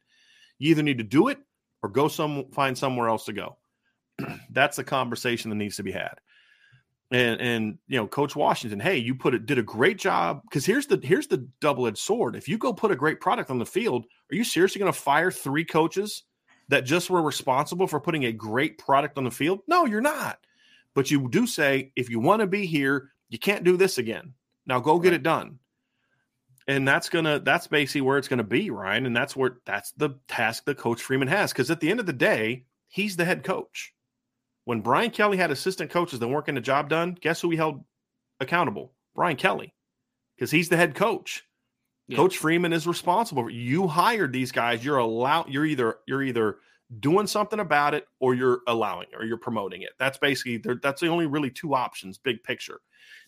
[0.59, 1.39] You either need to do it
[1.85, 3.59] or go some find somewhere else to go.
[4.51, 6.15] That's the conversation that needs to be had.
[7.11, 10.65] And and you know coach washington hey you put it did a great job because
[10.65, 12.35] here's the here's the double-edged sword.
[12.35, 14.99] If you go put a great product on the field are you seriously going to
[14.99, 16.23] fire three coaches
[16.69, 19.61] that just were responsible for putting a great product on the field?
[19.69, 20.39] No you're not.
[20.95, 24.33] But you do say if you want to be here you can't do this again.
[24.67, 25.59] Now go get it done
[26.67, 30.11] and that's gonna that's basically where it's gonna be ryan and that's where that's the
[30.29, 33.43] task that coach freeman has because at the end of the day he's the head
[33.43, 33.95] coach
[34.65, 37.57] when Brian Kelly had assistant coaches that weren't getting the job done, guess who he
[37.57, 37.85] held
[38.41, 38.93] accountable?
[39.15, 39.75] Brian Kelly,
[40.35, 41.45] because he's the head coach.
[42.09, 42.17] Yeah.
[42.17, 43.49] Coach Freeman is responsible.
[43.49, 44.85] You hired these guys.
[44.85, 45.49] You're allowed.
[45.49, 46.59] You're either you're either
[47.01, 49.93] doing something about it or you're allowing it or you're promoting it.
[49.99, 52.81] That's basically that's the only really two options, big picture.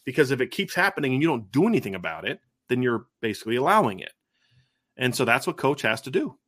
[0.04, 3.56] Because if it keeps happening and you don't do anything about it, then you're basically
[3.56, 4.12] allowing it.
[4.96, 6.38] And so that's what coach has to do.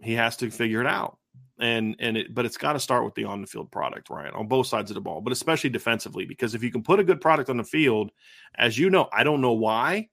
[0.00, 1.18] He has to figure it out.
[1.58, 4.34] And and it but it's got to start with the on the field product ryan
[4.34, 7.04] on both sides of the ball but especially defensively because if you can put a
[7.04, 8.10] good product on the field
[8.56, 10.08] as you know i don't know why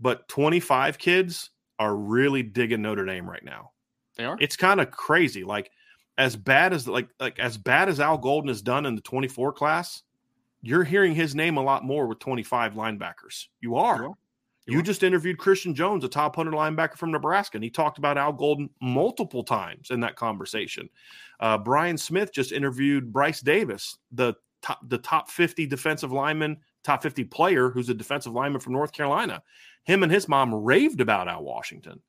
[0.00, 3.70] but 25 kids are really digging notre dame right now.
[4.16, 4.36] They are.
[4.40, 5.44] It's kind of crazy.
[5.44, 5.70] Like
[6.18, 9.52] as bad as like like as bad as al golden has done in the 24
[9.52, 10.02] class
[10.62, 13.46] you're hearing his name a lot more with 25 linebackers.
[13.60, 14.10] You are
[14.72, 18.18] You just interviewed Christian Jones, a top 100 linebacker from Nebraska, and he talked about
[18.18, 20.88] Al Golden multiple times in that conversation.
[21.40, 27.02] Uh, Brian Smith just interviewed Bryce Davis, the top, the top 50 defensive lineman, top
[27.02, 29.42] 50 player who's a defensive lineman from North Carolina.
[29.84, 32.00] Him and his mom raved about Al Washington.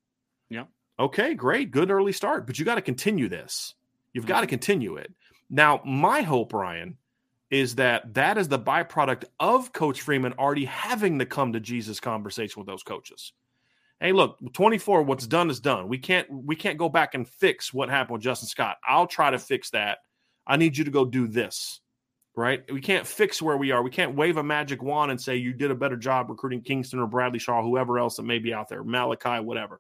[0.50, 0.66] Yeah.
[1.00, 1.72] Okay, great.
[1.72, 3.74] Good early start, but you got to continue this.
[4.14, 4.50] You've got to Mm-hmm.
[4.50, 5.12] continue it.
[5.50, 6.98] Now, my hope, Ryan,
[7.54, 12.00] is that that is the byproduct of Coach Freeman already having the come to Jesus
[12.00, 13.32] conversation with those coaches.
[14.00, 15.88] Hey, look, 24, what's done is done.
[15.88, 18.78] We can't we can't go back and fix what happened with Justin Scott.
[18.88, 20.00] I'll try to fix that.
[20.48, 21.80] I need you to go do this.
[22.36, 22.64] Right?
[22.74, 23.84] We can't fix where we are.
[23.84, 26.98] We can't wave a magic wand and say you did a better job recruiting Kingston
[26.98, 29.80] or Bradley Shaw, whoever else that may be out there, Malachi, whatever.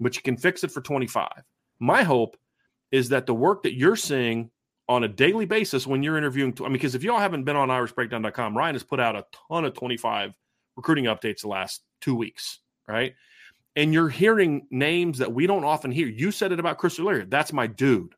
[0.00, 1.28] But you can fix it for 25.
[1.78, 2.36] My hope
[2.90, 4.50] is that the work that you're seeing
[4.88, 6.56] on a daily basis when you're interviewing.
[6.60, 9.64] I mean, because if y'all haven't been on irishbreakdown.com, Ryan has put out a ton
[9.64, 10.32] of 25
[10.76, 13.14] recruiting updates the last two weeks, right?
[13.76, 16.08] And you're hearing names that we don't often hear.
[16.08, 17.26] You said it about Chris O'Leary.
[17.28, 18.14] That's my dude.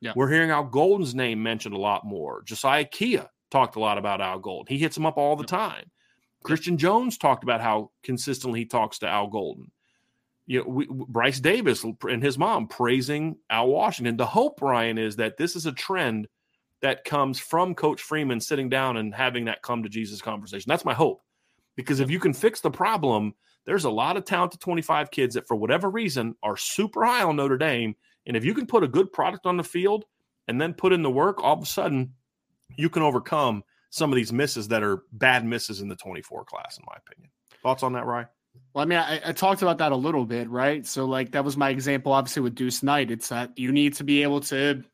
[0.00, 0.12] Yeah.
[0.14, 2.42] We're hearing Al Golden's name mentioned a lot more.
[2.42, 4.72] Josiah Kia talked a lot about Al Golden.
[4.72, 5.90] He hits him up all the time.
[6.42, 9.70] Christian Jones talked about how consistently he talks to Al Golden
[10.50, 14.16] you know, we, Bryce Davis and his mom praising Al Washington.
[14.16, 16.26] The hope, Ryan, is that this is a trend
[16.82, 20.68] that comes from Coach Freeman sitting down and having that come to Jesus conversation.
[20.68, 21.22] That's my hope.
[21.76, 23.32] Because if you can fix the problem,
[23.64, 27.36] there's a lot of talented 25 kids that, for whatever reason, are super high on
[27.36, 27.94] Notre Dame.
[28.26, 30.04] And if you can put a good product on the field
[30.48, 32.14] and then put in the work, all of a sudden
[32.74, 36.76] you can overcome some of these misses that are bad misses in the 24 class,
[36.76, 37.30] in my opinion.
[37.62, 38.26] Thoughts on that, Ryan?
[38.72, 40.86] Well, I mean, I, I, talked about that a little bit, right?
[40.86, 43.10] So, like, that was my example, obviously, with Deuce Knight.
[43.10, 44.84] It's that you need to be able to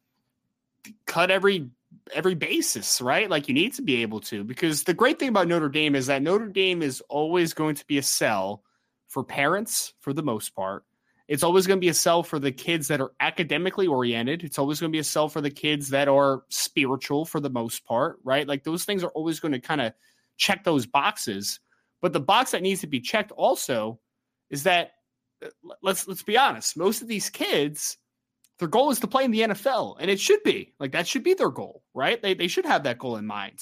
[1.06, 1.70] cut every
[2.14, 3.28] every basis, right?
[3.28, 6.06] Like, you need to be able to, because the great thing about Notre Dame is
[6.06, 8.62] that Notre Dame is always going to be a sell
[9.08, 10.84] for parents, for the most part.
[11.28, 14.44] It's always going to be a sell for the kids that are academically oriented.
[14.44, 17.50] It's always going to be a sell for the kids that are spiritual, for the
[17.50, 18.46] most part, right?
[18.46, 19.92] Like, those things are always going to kind of
[20.36, 21.58] check those boxes.
[22.02, 24.00] But the box that needs to be checked also
[24.50, 24.92] is that
[25.44, 25.48] uh,
[25.82, 27.98] let's let's be honest, most of these kids,
[28.58, 31.24] their goal is to play in the NFL, and it should be like that should
[31.24, 32.20] be their goal, right?
[32.20, 33.60] They they should have that goal in mind,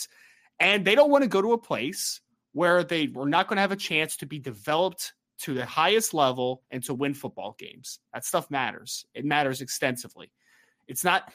[0.61, 2.21] and they don't want to go to a place
[2.53, 6.15] where they were not going to have a chance to be developed to the highest
[6.15, 7.99] level and to win football games.
[8.13, 9.05] That stuff matters.
[9.15, 10.31] It matters extensively.
[10.87, 11.33] It's not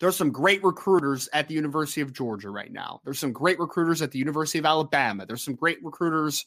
[0.00, 3.00] there's some great recruiters at the University of Georgia right now.
[3.04, 5.24] There's some great recruiters at the University of Alabama.
[5.26, 6.44] There's some great recruiters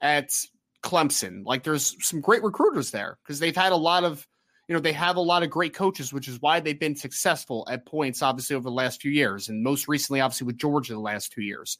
[0.00, 0.30] at
[0.84, 1.44] Clemson.
[1.44, 4.26] Like there's some great recruiters there because they've had a lot of,
[4.68, 7.66] you know, they have a lot of great coaches, which is why they've been successful
[7.70, 9.48] at points, obviously, over the last few years.
[9.48, 11.78] And most recently, obviously, with Georgia the last two years.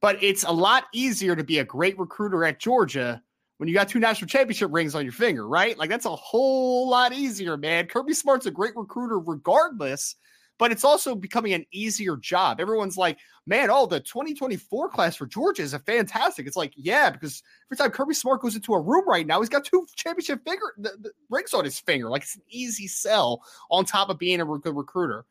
[0.00, 3.22] But it's a lot easier to be a great recruiter at Georgia
[3.58, 5.78] when you got two national championship rings on your finger, right?
[5.78, 7.86] Like that's a whole lot easier, man.
[7.86, 10.16] Kirby Smart's a great recruiter regardless
[10.58, 12.60] but it's also becoming an easier job.
[12.60, 16.46] Everyone's like, man, oh, the 2024 class for Georgia is a fantastic.
[16.46, 19.48] It's like, yeah, because every time Kirby Smart goes into a room right now, he's
[19.48, 22.08] got two championship finger the, the rings on his finger.
[22.08, 25.24] Like it's an easy sell on top of being a good recruiter.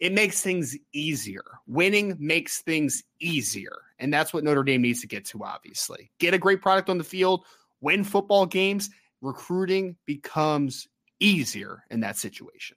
[0.00, 1.42] It makes things easier.
[1.66, 3.76] Winning makes things easier.
[3.98, 6.12] And that's what Notre Dame needs to get to, obviously.
[6.20, 7.44] Get a great product on the field,
[7.80, 8.90] win football games.
[9.20, 10.86] Recruiting becomes
[11.18, 12.76] easier in that situation.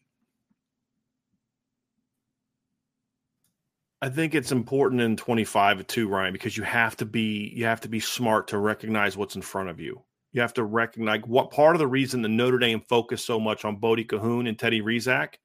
[4.04, 7.82] I think it's important in 25 too, Ryan, because you have to be you have
[7.82, 10.02] to be smart to recognize what's in front of you.
[10.32, 13.64] You have to recognize what part of the reason the Notre Dame focused so much
[13.64, 15.36] on Bodie Kahoun and Teddy Rezac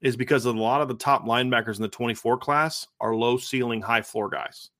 [0.00, 3.82] is because a lot of the top linebackers in the 24 class are low ceiling,
[3.82, 4.70] high floor guys.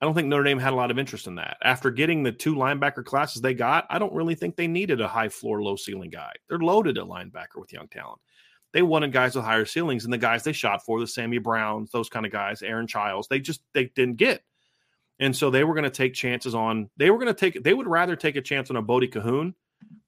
[0.00, 1.56] I don't think Notre Dame had a lot of interest in that.
[1.62, 5.08] After getting the two linebacker classes they got, I don't really think they needed a
[5.08, 6.32] high floor, low ceiling guy.
[6.48, 8.20] They're loaded at linebacker with young talent
[8.76, 11.90] they wanted guys with higher ceilings and the guys they shot for the sammy browns
[11.92, 14.42] those kind of guys aaron chiles they just they didn't get
[15.18, 17.72] and so they were going to take chances on they were going to take they
[17.72, 19.54] would rather take a chance on a bodie kahoun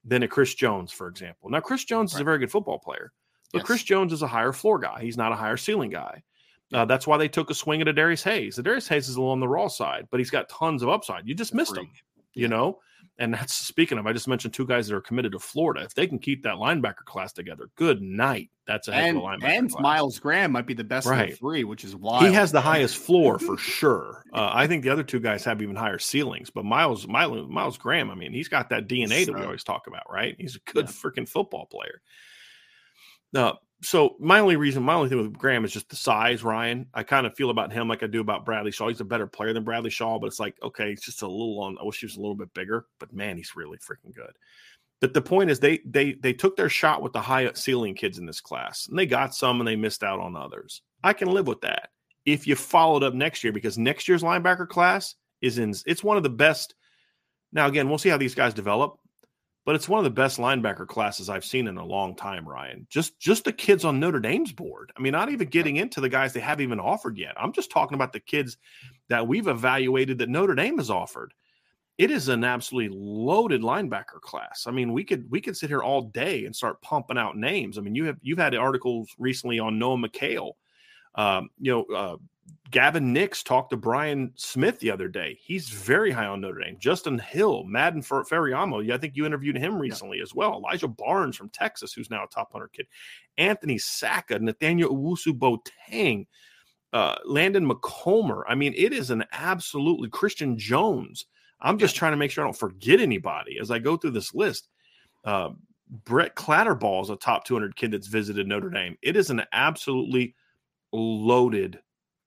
[0.04, 2.18] than a chris jones for example now chris jones right.
[2.18, 3.10] is a very good football player
[3.54, 3.66] but yes.
[3.66, 6.22] chris jones is a higher floor guy he's not a higher ceiling guy
[6.70, 8.56] uh, that's why they took a swing at a Darius Hayes.
[8.56, 10.90] The Darius Hayes is a little on the raw side, but he's got tons of
[10.90, 11.26] upside.
[11.26, 11.90] You just missed him,
[12.34, 12.48] you yeah.
[12.48, 12.78] know.
[13.20, 15.82] And that's speaking of, I just mentioned two guys that are committed to Florida.
[15.82, 18.50] If they can keep that linebacker class together, good night.
[18.64, 19.44] That's a heck and, of a linebacker.
[19.44, 19.82] And class.
[19.82, 21.32] Myles Graham might be the best right.
[21.32, 24.24] of three, which is why He has the highest floor for sure.
[24.32, 26.50] Uh, I think the other two guys have even higher ceilings.
[26.50, 29.64] But Miles, Miles, Myles Graham, I mean, he's got that DNA so, that we always
[29.64, 30.36] talk about, right?
[30.38, 30.92] He's a good yeah.
[30.92, 32.00] freaking football player.
[33.34, 36.86] Uh, so my only reason, my only thing with Graham is just the size, Ryan.
[36.94, 38.88] I kind of feel about him like I do about Bradley Shaw.
[38.88, 41.60] He's a better player than Bradley Shaw, but it's like, okay, it's just a little
[41.60, 41.78] on.
[41.80, 44.32] I wish he was a little bit bigger, but man, he's really freaking good.
[45.00, 48.18] But the point is they they they took their shot with the high ceiling kids
[48.18, 48.88] in this class.
[48.88, 50.82] And they got some and they missed out on others.
[51.04, 51.90] I can live with that.
[52.26, 56.16] If you followed up next year, because next year's linebacker class is in it's one
[56.16, 56.74] of the best.
[57.52, 58.98] Now, again, we'll see how these guys develop
[59.68, 62.86] but it's one of the best linebacker classes I've seen in a long time, Ryan.
[62.88, 64.90] Just just the kids on Notre Dame's board.
[64.96, 67.34] I mean, not even getting into the guys they haven't even offered yet.
[67.36, 68.56] I'm just talking about the kids
[69.10, 71.34] that we've evaluated that Notre Dame has offered.
[71.98, 74.64] It is an absolutely loaded linebacker class.
[74.66, 77.76] I mean, we could we could sit here all day and start pumping out names.
[77.76, 80.52] I mean, you have you've had articles recently on Noah McHale,
[81.14, 82.16] um, you know, uh,
[82.70, 85.38] Gavin Nix talked to Brian Smith the other day.
[85.40, 86.76] He's very high on Notre Dame.
[86.78, 88.92] Justin Hill, Madden for Faraimo.
[88.92, 90.24] I think you interviewed him recently yeah.
[90.24, 90.56] as well.
[90.56, 92.86] Elijah Barnes from Texas, who's now a top 100 kid.
[93.38, 96.26] Anthony Saka, Nathaniel Owusu Boateng,
[96.92, 98.42] uh, Landon McComber.
[98.46, 101.24] I mean, it is an absolutely Christian Jones.
[101.60, 104.34] I'm just trying to make sure I don't forget anybody as I go through this
[104.34, 104.68] list.
[105.24, 105.50] Uh,
[106.04, 108.96] Brett Clatterball is a top 200 kid that's visited Notre Dame.
[109.00, 110.34] It is an absolutely
[110.92, 111.80] loaded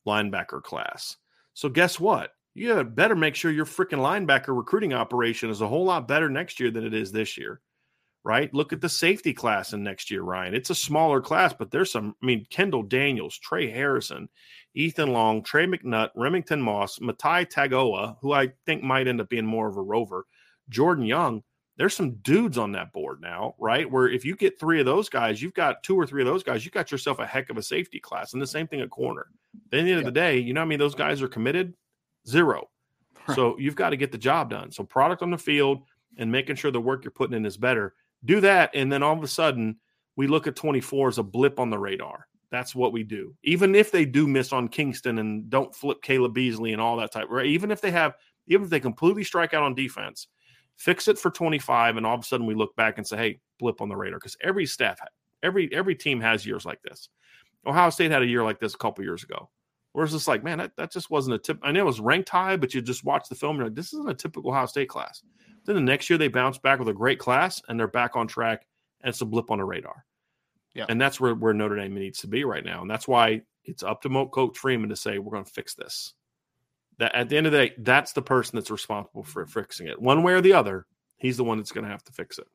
[0.08, 1.18] linebacker class.
[1.54, 2.32] So guess what?
[2.54, 6.60] You better make sure your freaking linebacker recruiting operation is a whole lot better next
[6.60, 7.62] year than it is this year.
[8.24, 8.54] Right?
[8.54, 10.54] Look at the safety class in next year, Ryan.
[10.54, 14.30] It's a smaller class, but there's some, I mean, Kendall Daniels, Trey Harrison,
[14.76, 19.46] Ethan Long, Trey McNutt, Remington Moss, Matai Tagoa, who I think might end up being
[19.46, 20.28] more of a rover,
[20.70, 21.42] Jordan Young
[21.82, 23.90] there's some dudes on that board now, right?
[23.90, 26.44] Where if you get three of those guys, you've got two or three of those
[26.44, 28.34] guys, you got yourself a heck of a safety class.
[28.34, 29.26] And the same thing at corner.
[29.56, 31.74] at the end of the day, you know I mean those guys are committed?
[32.28, 32.70] Zero.
[33.34, 34.72] So you've got to get the job done.
[34.72, 35.82] So product on the field
[36.20, 37.96] and making sure the work you're putting in is better.
[38.26, 39.78] Do that, and then all of a sudden
[40.16, 42.28] we look at 24 as a blip on the radar.
[42.52, 43.34] That's what we do.
[43.44, 47.12] Even if they do miss on Kingston and don't flip Caleb Beasley and all that
[47.12, 47.48] type, right?
[47.48, 48.14] Even if they have,
[48.46, 50.28] even if they completely strike out on defense,
[50.82, 53.40] fix it for 25 and all of a sudden we look back and say hey
[53.60, 55.00] blip on the radar because every staff
[55.44, 57.08] every every team has years like this.
[57.66, 59.50] Ohio state had a year like this a couple years ago
[59.92, 62.00] where it's just like man that, that just wasn't a tip i know it was
[62.00, 64.50] ranked high but you just watch the film and you're like this isn't a typical
[64.50, 65.22] ohio state class.
[65.66, 68.28] Then the next year they bounce back with a great class and they're back on
[68.28, 68.66] track
[69.02, 70.06] and it's a blip on the radar.
[70.74, 70.86] Yeah.
[70.90, 73.84] And that's where, where notre dame needs to be right now and that's why it's
[73.84, 76.16] up to coach freeman to say we're going to fix this
[77.02, 80.00] that at the end of the day, that's the person that's responsible for fixing it.
[80.00, 80.86] One way or the other,
[81.18, 82.46] he's the one that's going to have to fix it.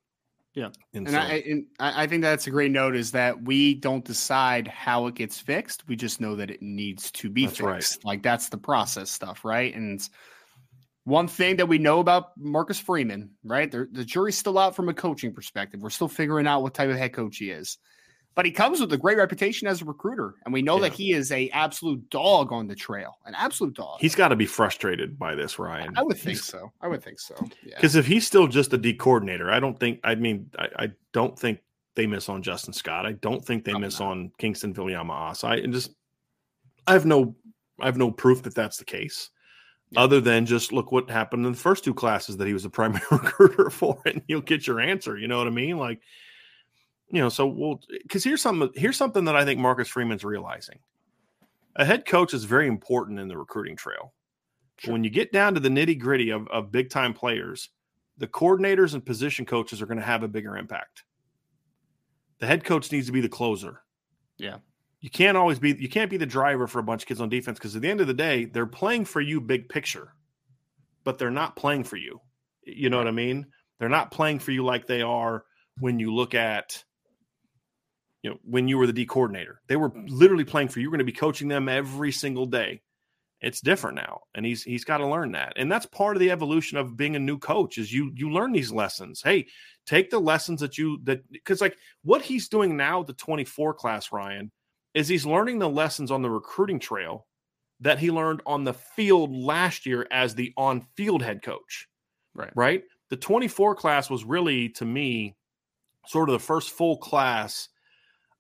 [0.55, 3.75] Yeah, and, and so, I and I think that's a great note is that we
[3.75, 5.87] don't decide how it gets fixed.
[5.87, 7.63] We just know that it needs to be fixed.
[7.63, 8.05] Right.
[8.05, 9.75] Like that's the process stuff, right?
[9.75, 10.01] And
[11.05, 13.71] one thing that we know about Marcus Freeman, right?
[13.71, 15.83] The, the jury's still out from a coaching perspective.
[15.83, 17.77] We're still figuring out what type of head coach he is
[18.37, 20.83] but he comes with a great reputation as a recruiter, and we know yeah.
[20.83, 23.99] that he is a absolute dog on the trail, an absolute dog.
[23.99, 25.95] He's got to be frustrated by this, Ryan.
[25.97, 26.71] I would think he's, so.
[26.83, 27.35] I would think so.
[27.65, 27.99] Because yeah.
[27.99, 30.01] if he's still just a D coordinator, I don't think.
[30.05, 31.61] I mean, I, I, don't think
[31.95, 33.07] they miss on Justin Scott.
[33.07, 34.11] I don't think they Probably miss not.
[34.11, 35.93] on Kingston Viliamu I just,
[36.87, 37.35] I have no,
[37.81, 39.31] I have no proof that that's the case.
[39.93, 40.01] Yeah.
[40.01, 42.71] Other than just look what happened in the first two classes that he was a
[42.71, 45.17] primary recruiter for, and you'll get your answer.
[45.17, 45.79] You know what I mean?
[45.79, 46.03] Like
[47.11, 50.79] you know, so we'll because here's something here's something that I think Marcus Freeman's realizing.
[51.77, 54.13] A head coach is very important in the recruiting trail.
[54.79, 54.93] Sure.
[54.93, 57.71] When you get down to the nitty gritty of, of big time players,
[58.19, 61.05] the coordinators and position coaches are going to have a bigger impact.
[62.39, 63.83] The head coach needs to be the closer.
[64.37, 64.59] Yeah.
[65.01, 67.29] You can't always be you can't be the driver for a bunch of kids on
[67.29, 70.13] defense because at the end of the day, they're playing for you big picture,
[71.05, 72.21] but they're not playing for you.
[72.65, 73.47] You know what I mean?
[73.79, 75.45] They're not playing for you like they are
[75.79, 76.83] when you look at
[78.27, 79.61] you know, when you were the D coordinator.
[79.69, 80.05] They were mm.
[80.09, 80.83] literally playing for you.
[80.83, 82.83] You're going to be coaching them every single day.
[83.41, 86.33] It's different now, and he's he's got to learn that, and that's part of the
[86.33, 87.79] evolution of being a new coach.
[87.79, 89.23] Is you you learn these lessons.
[89.23, 89.47] Hey,
[89.87, 94.11] take the lessons that you that because like what he's doing now, the 24 class,
[94.11, 94.51] Ryan,
[94.93, 97.29] is he's learning the lessons on the recruiting trail
[97.79, 101.87] that he learned on the field last year as the on field head coach.
[102.35, 102.53] Right.
[102.57, 102.83] Right.
[103.11, 105.37] The 24 class was really to me
[106.07, 107.69] sort of the first full class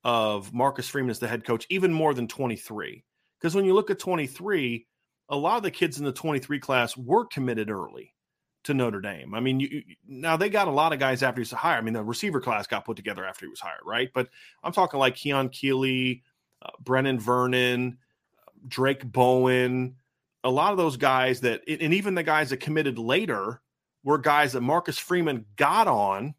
[0.06, 3.02] of Marcus Freeman as the head coach, even more than 23.
[3.40, 4.86] Because when you look at 23,
[5.30, 8.14] a lot of the kids in the 23 class were committed early
[8.62, 9.34] to Notre Dame.
[9.34, 11.78] I mean, you, you, now they got a lot of guys after he's hired.
[11.78, 14.08] I mean, the receiver class got put together after he was hired, right?
[14.14, 14.28] But
[14.62, 16.22] I'm talking like Keon Keeley,
[16.62, 17.98] uh, Brenan Vernon,
[18.68, 19.96] Drayk Bowen,
[20.44, 23.60] a lot of those guys that, and even the guys that committed later
[24.04, 26.35] were guys that Marcus Freeman got on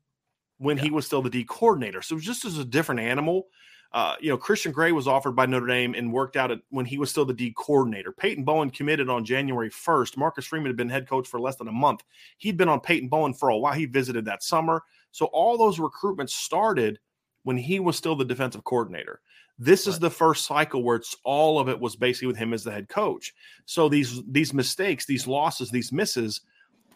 [0.57, 0.83] when yeah.
[0.83, 2.01] he was still the D coordinator.
[2.01, 3.47] So just as a different animal.
[3.93, 6.85] uh, you know, Christian Gray was offered by Notre Dame and worked out at, when
[6.85, 8.11] he was still the D coordinator.
[8.11, 10.17] Peyton Bowen committed on January 1st.
[10.17, 12.03] Marcus Freeman had been head coach for less than a month.
[12.37, 13.73] He'd been on Peyton Bowen for a while.
[13.73, 14.83] He visited that summer.
[15.11, 16.99] So all those recruitments started
[17.43, 19.21] when he was still the defensive coordinator.
[19.57, 19.93] This right.
[19.93, 22.71] is the first cycle where it's all of it was basically with him as the
[22.71, 23.33] head coach.
[23.65, 26.41] So these these mistakes, these losses, these misses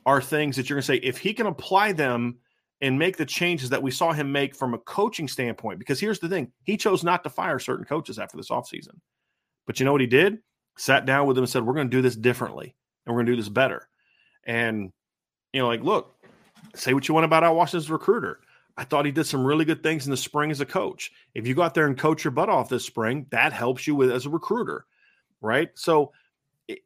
[0.05, 2.38] are things that you're going to say if he can apply them
[2.82, 5.80] and make the changes that we saw him make from a coaching standpoint.
[5.80, 9.00] Because here's the thing he chose not to fire certain coaches after this offseason.
[9.68, 10.40] But you know what he did?
[10.78, 12.76] Sat down with them and said, We're going to do this differently
[13.06, 13.88] and we're going to do this better.
[14.46, 14.92] And,
[15.54, 16.16] you know, like, look,
[16.76, 18.40] say what you want about Al Washington's recruiter.
[18.78, 21.12] I thought he did some really good things in the spring as a coach.
[21.36, 23.96] If you go out there and coach your butt off this spring, that helps you
[23.96, 24.86] with as a recruiter,
[25.42, 25.70] right?
[25.76, 26.14] So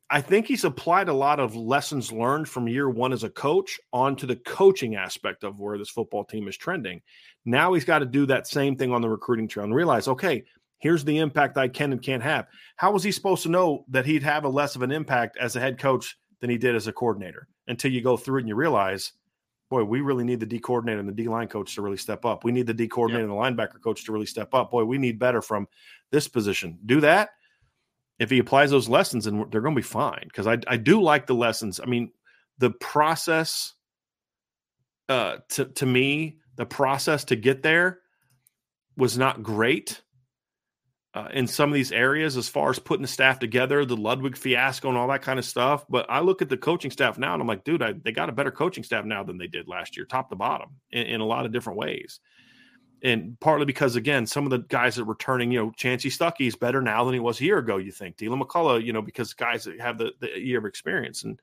[0.10, 3.80] I think he's applied a lot of lessons learned from year one as a coach
[3.94, 7.02] onto the coaching aspect of where this football team is trending.
[7.46, 10.44] Now he's got to do that same thing on the recruiting trail and realize, okay,
[10.80, 12.48] here's the impact I can and can't have.
[12.78, 15.56] How was he supposed to know that he'd have a less of an impact as
[15.56, 18.50] a head coach than he did as a coordinator until you go through it and
[18.50, 19.14] you realize,
[19.70, 22.26] boy, we really need the D coordinator and the D line coach to really step
[22.26, 22.44] up.
[22.44, 23.30] We need the D coordinator yep.
[23.30, 24.72] and the linebacker coach to really step up.
[24.72, 25.68] Boy, we need better from
[26.12, 26.80] this position.
[26.86, 27.30] Do that
[28.20, 30.24] if he applies those lessons, and they're going to be fine.
[30.24, 31.80] Because I, I do like the lessons.
[31.82, 32.12] I mean,
[32.58, 33.74] the process,
[35.10, 38.00] uh, to to me, the process to get there
[38.98, 40.02] was not great.
[41.14, 44.36] Uh, in some of these areas, as far as putting the staff together, the Ludwig
[44.36, 45.86] fiasco and all that kind of stuff.
[45.90, 48.28] But I look at the coaching staff now and I'm like, dude, I, they got
[48.28, 51.22] a better coaching staff now than they did last year, top to bottom, in, in
[51.22, 52.20] a lot of different ways
[53.06, 56.48] and partly because again, some of the guys that are returning, you know, Chansi Stuckey
[56.48, 57.78] is better now than he was a year ago.
[57.78, 61.24] You think Deland McCullough, you know, because guys that have the, the year of experience,
[61.24, 61.40] and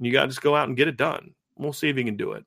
[0.00, 1.34] you got to just go out and get it done.
[1.58, 2.46] We'll see if he can do it.